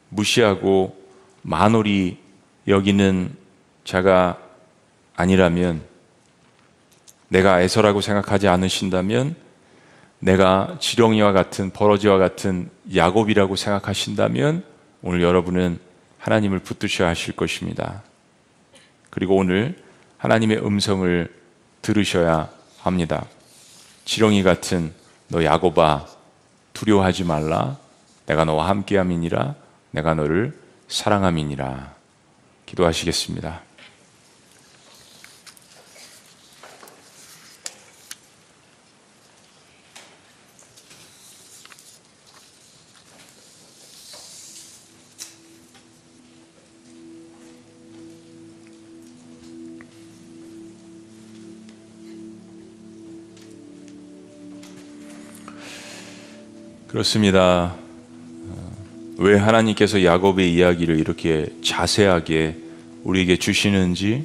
무시하고 0.07 0.97
만홀히 1.41 2.17
여기는 2.65 3.35
자가 3.83 4.44
아니라면 5.15 5.81
내가 7.29 7.61
애서라고 7.61 8.01
생각하지 8.01 8.47
않으신다면 8.47 9.35
내가 10.19 10.77
지렁이와 10.79 11.31
같은 11.31 11.71
버러지와 11.71 12.17
같은 12.17 12.69
야곱이라고 12.95 13.55
생각하신다면 13.55 14.63
오늘 15.01 15.21
여러분은 15.21 15.79
하나님을 16.19 16.59
붙드셔야 16.59 17.09
하실 17.09 17.35
것입니다. 17.35 18.03
그리고 19.09 19.35
오늘 19.35 19.75
하나님의 20.17 20.65
음성을 20.65 21.33
들으셔야 21.81 22.49
합니다. 22.79 23.25
지렁이 24.05 24.43
같은 24.43 24.93
너 25.27 25.43
야곱아 25.43 26.07
두려워하지 26.73 27.23
말라 27.23 27.77
내가 28.25 28.45
너와 28.45 28.69
함께함이니라 28.69 29.55
내가 29.91 30.13
너를 30.13 30.57
사랑함이니라 30.87 31.93
기도하시겠습니다. 32.65 33.61
그렇습니다. 56.95 57.75
왜 59.17 59.35
하나님께서 59.35 60.05
야곱의 60.05 60.53
이야기를 60.53 60.97
이렇게 60.97 61.45
자세하게 61.61 62.55
우리에게 63.03 63.35
주시는지, 63.35 64.23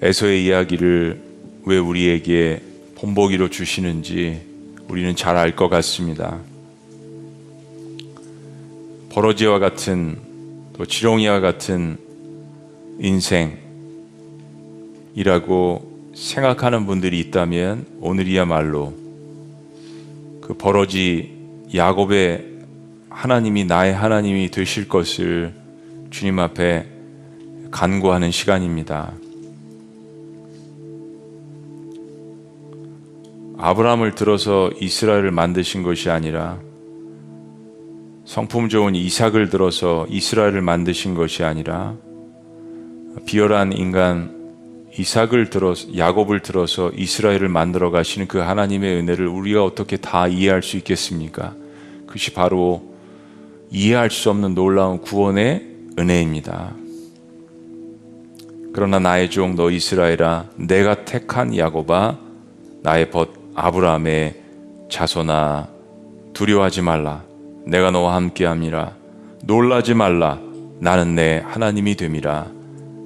에서의 0.00 0.46
이야기를 0.46 1.20
왜 1.66 1.76
우리에게 1.76 2.62
본보기로 2.94 3.50
주시는지 3.50 4.40
우리는 4.88 5.14
잘 5.14 5.36
알 5.36 5.54
것 5.54 5.68
같습니다. 5.68 6.38
버러지와 9.10 9.58
같은 9.58 10.16
또 10.72 10.86
지렁이와 10.86 11.40
같은 11.40 11.98
인생이라고 15.18 16.12
생각하는 16.14 16.86
분들이 16.86 17.20
있다면 17.20 17.84
오늘이야말로 18.00 19.07
그 20.48 20.54
버러지 20.54 21.30
야곱의 21.74 22.42
하나님이 23.10 23.66
나의 23.66 23.92
하나님이 23.92 24.50
되실 24.50 24.88
것을 24.88 25.52
주님 26.08 26.38
앞에 26.38 26.86
간구하는 27.70 28.30
시간입니다. 28.30 29.12
아브라함을 33.58 34.14
들어서 34.14 34.70
이스라엘을 34.80 35.32
만드신 35.32 35.82
것이 35.82 36.08
아니라 36.08 36.58
성품 38.24 38.70
좋은 38.70 38.94
이삭을 38.94 39.50
들어서 39.50 40.06
이스라엘을 40.08 40.62
만드신 40.62 41.14
것이 41.14 41.44
아니라 41.44 41.94
비열한 43.26 43.74
인간 43.74 44.37
이삭을 44.98 45.50
들어서 45.50 45.96
야곱을 45.96 46.40
들어서 46.40 46.90
이스라엘을 46.90 47.48
만들어 47.48 47.90
가시는 47.92 48.26
그 48.26 48.38
하나님의 48.38 48.96
은혜를 48.96 49.28
우리가 49.28 49.64
어떻게 49.64 49.96
다 49.96 50.26
이해할 50.26 50.62
수 50.62 50.76
있겠습니까? 50.76 51.54
그것이 52.06 52.32
바로 52.32 52.82
이해할 53.70 54.10
수 54.10 54.28
없는 54.30 54.54
놀라운 54.54 55.00
구원의 55.00 55.64
은혜입니다. 55.98 56.74
그러나 58.72 58.98
나의 58.98 59.30
종 59.30 59.54
너 59.54 59.70
이스라엘아 59.70 60.46
내가 60.56 61.04
택한 61.04 61.56
야곱아 61.56 62.18
나의 62.82 63.10
벗 63.10 63.30
아브라함의 63.54 64.34
자손아 64.90 65.68
두려워하지 66.32 66.82
말라. 66.82 67.22
내가 67.66 67.90
너와 67.90 68.14
함께 68.14 68.46
함이라. 68.46 68.96
놀라지 69.44 69.94
말라. 69.94 70.40
나는 70.80 71.14
내 71.14 71.42
하나님이 71.44 71.96
됨이라. 71.96 72.46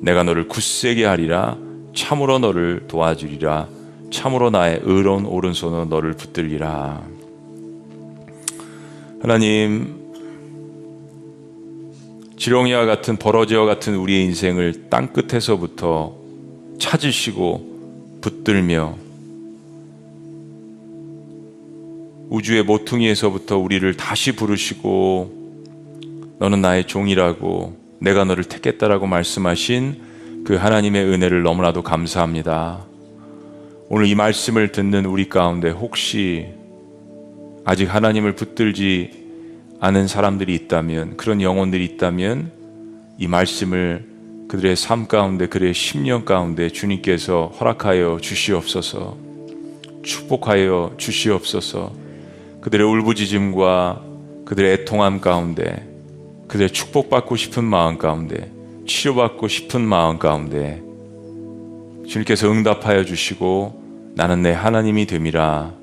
내가 0.03 0.23
너를 0.23 0.49
굳세게 0.49 1.05
하리라 1.05 1.57
참으로 1.95 2.39
너를 2.39 2.87
도와주리라. 2.89 3.69
참으로 4.11 4.51
나의 4.51 4.81
의로운 4.83 5.27
오른손으로 5.27 5.87
너를 5.87 6.13
붙들리라. 6.15 7.03
하나님, 9.21 10.03
지렁이와 12.37 12.87
같은 12.87 13.17
버러지와 13.17 13.65
같은 13.67 13.97
우리의 13.97 14.25
인생을 14.25 14.89
땅 14.91 15.13
끝에서부터 15.13 16.17
찾으시고 16.79 18.19
붙들며 18.21 18.97
우주의 22.31 22.63
모퉁이에서부터 22.65 23.59
우리를 23.59 23.97
다시 23.97 24.33
부르시고 24.35 25.43
너는 26.39 26.61
나의 26.61 26.87
종이라고 26.87 27.77
내가 28.01 28.25
너를 28.25 28.43
택했다라고 28.45 29.07
말씀하신 29.07 30.12
그 30.45 30.57
하나님의 30.57 31.05
은혜를 31.05 31.43
너무나도 31.43 31.83
감사합니다. 31.83 32.85
오늘 33.89 34.07
이 34.07 34.17
말씀을 34.17 34.73
듣는 34.73 35.07
우리 35.07 35.29
가운데 35.29 35.71
혹시 35.71 36.49
아직 37.65 37.85
하나님을 37.85 38.35
붙들지 38.35 39.23
않은 39.79 40.09
사람들이 40.09 40.53
있다면, 40.55 41.17
그런 41.17 41.41
영혼들이 41.43 41.85
있다면, 41.85 42.51
이 43.19 43.29
말씀을 43.29 44.05
그들의 44.49 44.75
삶 44.75 45.07
가운데, 45.07 45.47
그들의 45.47 45.73
10년 45.75 46.25
가운데 46.25 46.71
주님께서 46.71 47.53
허락하여 47.59 48.19
주시옵소서, 48.21 49.17
축복하여 50.03 50.95
주시옵소서, 50.97 51.93
그들의 52.63 52.85
울부짖음과 52.85 54.03
그들의 54.45 54.73
애통함 54.73 55.21
가운데, 55.21 55.89
그들의 56.49 56.71
축복받고 56.71 57.37
싶은 57.37 57.63
마음 57.63 57.97
가운데, 57.97 58.51
치료받고 58.87 59.49
싶은 59.49 59.81
마음 59.81 60.19
가운데 60.19 60.83
주님께서 62.09 62.51
응답하여 62.51 63.05
주시고 63.05 64.13
나는 64.15 64.43
내 64.43 64.53
하나님이 64.53 65.07
됨이라 65.07 65.83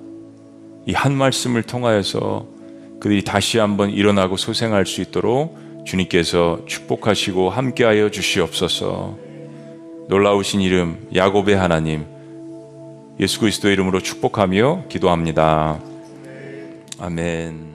이 0.85 0.93
한 0.93 1.15
말씀을 1.15 1.61
통하여서 1.63 2.47
그들이 2.99 3.23
다시 3.23 3.59
한번 3.59 3.91
일어나고 3.91 4.37
소생할 4.37 4.85
수 4.87 5.01
있도록 5.01 5.55
주님께서 5.85 6.61
축복하시고 6.65 7.49
함께하여 7.49 8.09
주시옵소서. 8.09 9.17
놀라우신 10.07 10.61
이름 10.61 11.07
야곱의 11.15 11.55
하나님 11.55 12.05
예수 13.19 13.39
그리스도의 13.39 13.73
이름으로 13.73 14.01
축복하며 14.01 14.85
기도합니다. 14.89 15.79
아멘. 16.99 17.68